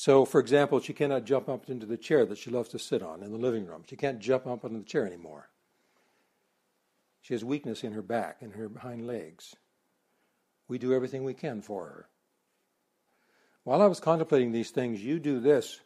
So, 0.00 0.24
for 0.24 0.40
example, 0.40 0.80
she 0.80 0.94
cannot 0.94 1.26
jump 1.26 1.46
up 1.46 1.68
into 1.68 1.84
the 1.84 1.98
chair 1.98 2.24
that 2.24 2.38
she 2.38 2.48
loves 2.48 2.70
to 2.70 2.78
sit 2.78 3.02
on 3.02 3.22
in 3.22 3.32
the 3.32 3.36
living 3.36 3.66
room. 3.66 3.82
She 3.86 3.96
can't 3.96 4.18
jump 4.18 4.46
up 4.46 4.64
into 4.64 4.78
the 4.78 4.84
chair 4.86 5.06
anymore. 5.06 5.50
She 7.20 7.34
has 7.34 7.44
weakness 7.44 7.84
in 7.84 7.92
her 7.92 8.00
back 8.00 8.40
and 8.40 8.54
her 8.54 8.70
hind 8.78 9.06
legs. 9.06 9.56
We 10.68 10.78
do 10.78 10.94
everything 10.94 11.22
we 11.22 11.34
can 11.34 11.60
for 11.60 11.84
her. 11.84 12.08
While 13.64 13.82
I 13.82 13.88
was 13.88 14.00
contemplating 14.00 14.52
these 14.52 14.70
things, 14.70 15.04
you 15.04 15.18
do 15.18 15.38
this, 15.38 15.80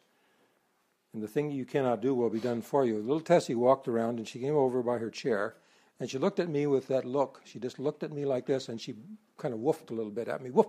and 1.13 1.21
the 1.21 1.27
thing 1.27 1.51
you 1.51 1.65
cannot 1.65 2.01
do 2.01 2.15
will 2.15 2.29
be 2.29 2.39
done 2.39 2.61
for 2.61 2.85
you. 2.85 2.99
Little 2.99 3.19
Tessie 3.19 3.53
walked 3.53 3.89
around 3.89 4.17
and 4.17 4.25
she 4.25 4.39
came 4.39 4.55
over 4.55 4.81
by 4.81 4.97
her 4.97 5.09
chair 5.09 5.55
and 5.99 6.09
she 6.09 6.19
looked 6.19 6.39
at 6.39 6.47
me 6.47 6.67
with 6.67 6.87
that 6.87 7.03
look. 7.03 7.41
She 7.43 7.59
just 7.59 7.79
looked 7.79 8.01
at 8.01 8.13
me 8.13 8.23
like 8.23 8.45
this 8.45 8.69
and 8.69 8.79
she 8.79 8.95
kind 9.37 9.53
of 9.53 9.59
woofed 9.59 9.91
a 9.91 9.93
little 9.93 10.09
bit 10.09 10.29
at 10.29 10.41
me. 10.41 10.51
Woof, 10.51 10.67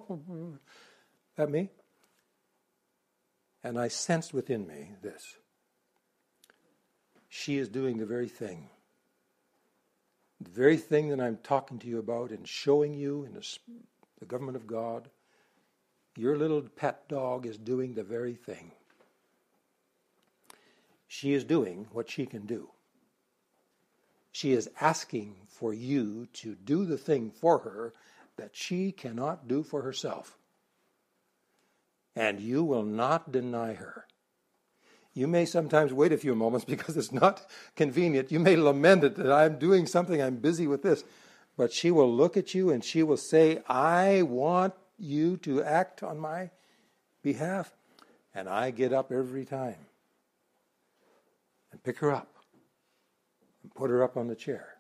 at 1.38 1.48
me. 1.48 1.70
And 3.66 3.80
I 3.80 3.88
sensed 3.88 4.32
within 4.32 4.64
me 4.64 4.92
this. 5.02 5.38
She 7.28 7.58
is 7.58 7.68
doing 7.68 7.98
the 7.98 8.06
very 8.06 8.28
thing. 8.28 8.68
The 10.40 10.50
very 10.50 10.76
thing 10.76 11.08
that 11.08 11.20
I'm 11.20 11.38
talking 11.38 11.80
to 11.80 11.88
you 11.88 11.98
about 11.98 12.30
and 12.30 12.46
showing 12.46 12.94
you 12.94 13.24
in 13.24 13.34
the, 13.34 13.44
the 14.20 14.24
government 14.24 14.56
of 14.56 14.68
God. 14.68 15.10
Your 16.16 16.38
little 16.38 16.62
pet 16.62 17.08
dog 17.08 17.44
is 17.44 17.58
doing 17.58 17.94
the 17.94 18.04
very 18.04 18.34
thing. 18.34 18.70
She 21.08 21.32
is 21.32 21.42
doing 21.42 21.88
what 21.90 22.08
she 22.08 22.24
can 22.24 22.46
do. 22.46 22.68
She 24.30 24.52
is 24.52 24.70
asking 24.80 25.34
for 25.48 25.74
you 25.74 26.28
to 26.34 26.54
do 26.54 26.84
the 26.84 26.98
thing 26.98 27.32
for 27.32 27.58
her 27.58 27.94
that 28.36 28.54
she 28.54 28.92
cannot 28.92 29.48
do 29.48 29.64
for 29.64 29.82
herself. 29.82 30.38
And 32.16 32.40
you 32.40 32.64
will 32.64 32.82
not 32.82 33.30
deny 33.30 33.74
her. 33.74 34.06
You 35.12 35.26
may 35.26 35.44
sometimes 35.44 35.92
wait 35.92 36.12
a 36.12 36.18
few 36.18 36.34
moments 36.34 36.64
because 36.68 36.96
it's 36.96 37.12
not 37.12 37.46
convenient. 37.76 38.32
You 38.32 38.40
may 38.40 38.56
lament 38.56 39.04
it 39.04 39.16
that 39.16 39.30
I'm 39.30 39.58
doing 39.58 39.86
something, 39.86 40.20
I'm 40.20 40.36
busy 40.36 40.66
with 40.66 40.82
this. 40.82 41.04
But 41.56 41.72
she 41.72 41.90
will 41.90 42.12
look 42.12 42.36
at 42.36 42.54
you 42.54 42.70
and 42.70 42.84
she 42.84 43.02
will 43.02 43.16
say, 43.16 43.62
I 43.68 44.22
want 44.22 44.74
you 44.98 45.36
to 45.38 45.62
act 45.62 46.02
on 46.02 46.18
my 46.18 46.50
behalf. 47.22 47.72
And 48.34 48.48
I 48.48 48.70
get 48.70 48.92
up 48.92 49.10
every 49.10 49.46
time 49.46 49.86
and 51.72 51.82
pick 51.82 51.98
her 52.00 52.12
up 52.12 52.28
and 53.62 53.74
put 53.74 53.90
her 53.90 54.02
up 54.02 54.16
on 54.16 54.28
the 54.28 54.36
chair. 54.36 54.74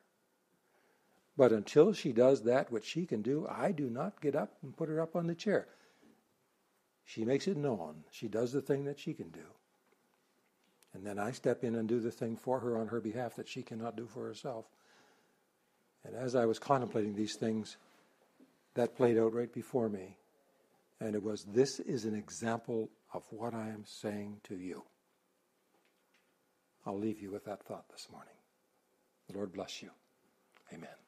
But 1.36 1.52
until 1.52 1.92
she 1.92 2.12
does 2.12 2.42
that 2.42 2.70
which 2.70 2.84
she 2.84 3.06
can 3.06 3.22
do, 3.22 3.46
I 3.50 3.72
do 3.72 3.88
not 3.88 4.20
get 4.20 4.36
up 4.36 4.52
and 4.62 4.76
put 4.76 4.88
her 4.88 5.00
up 5.00 5.16
on 5.16 5.26
the 5.26 5.34
chair. 5.34 5.66
She 7.06 7.24
makes 7.24 7.46
it 7.46 7.56
known. 7.56 8.04
She 8.10 8.28
does 8.28 8.52
the 8.52 8.60
thing 8.60 8.84
that 8.84 8.98
she 8.98 9.14
can 9.14 9.30
do. 9.30 9.46
And 10.92 11.06
then 11.06 11.18
I 11.18 11.30
step 11.30 11.62
in 11.62 11.74
and 11.76 11.88
do 11.88 12.00
the 12.00 12.10
thing 12.10 12.36
for 12.36 12.58
her 12.60 12.76
on 12.76 12.88
her 12.88 13.00
behalf 13.00 13.36
that 13.36 13.48
she 13.48 13.62
cannot 13.62 13.96
do 13.96 14.06
for 14.06 14.26
herself. 14.26 14.66
And 16.04 16.14
as 16.14 16.34
I 16.34 16.46
was 16.46 16.58
contemplating 16.58 17.14
these 17.14 17.36
things, 17.36 17.76
that 18.74 18.96
played 18.96 19.18
out 19.18 19.32
right 19.32 19.52
before 19.52 19.88
me. 19.88 20.16
And 21.00 21.14
it 21.14 21.22
was 21.22 21.44
this 21.44 21.80
is 21.80 22.04
an 22.04 22.14
example 22.14 22.90
of 23.12 23.24
what 23.30 23.54
I 23.54 23.68
am 23.68 23.84
saying 23.84 24.40
to 24.44 24.56
you. 24.56 24.84
I'll 26.84 26.98
leave 26.98 27.20
you 27.20 27.30
with 27.30 27.44
that 27.44 27.64
thought 27.64 27.88
this 27.90 28.08
morning. 28.10 28.34
The 29.28 29.36
Lord 29.36 29.52
bless 29.52 29.82
you. 29.82 29.90
Amen. 30.72 31.05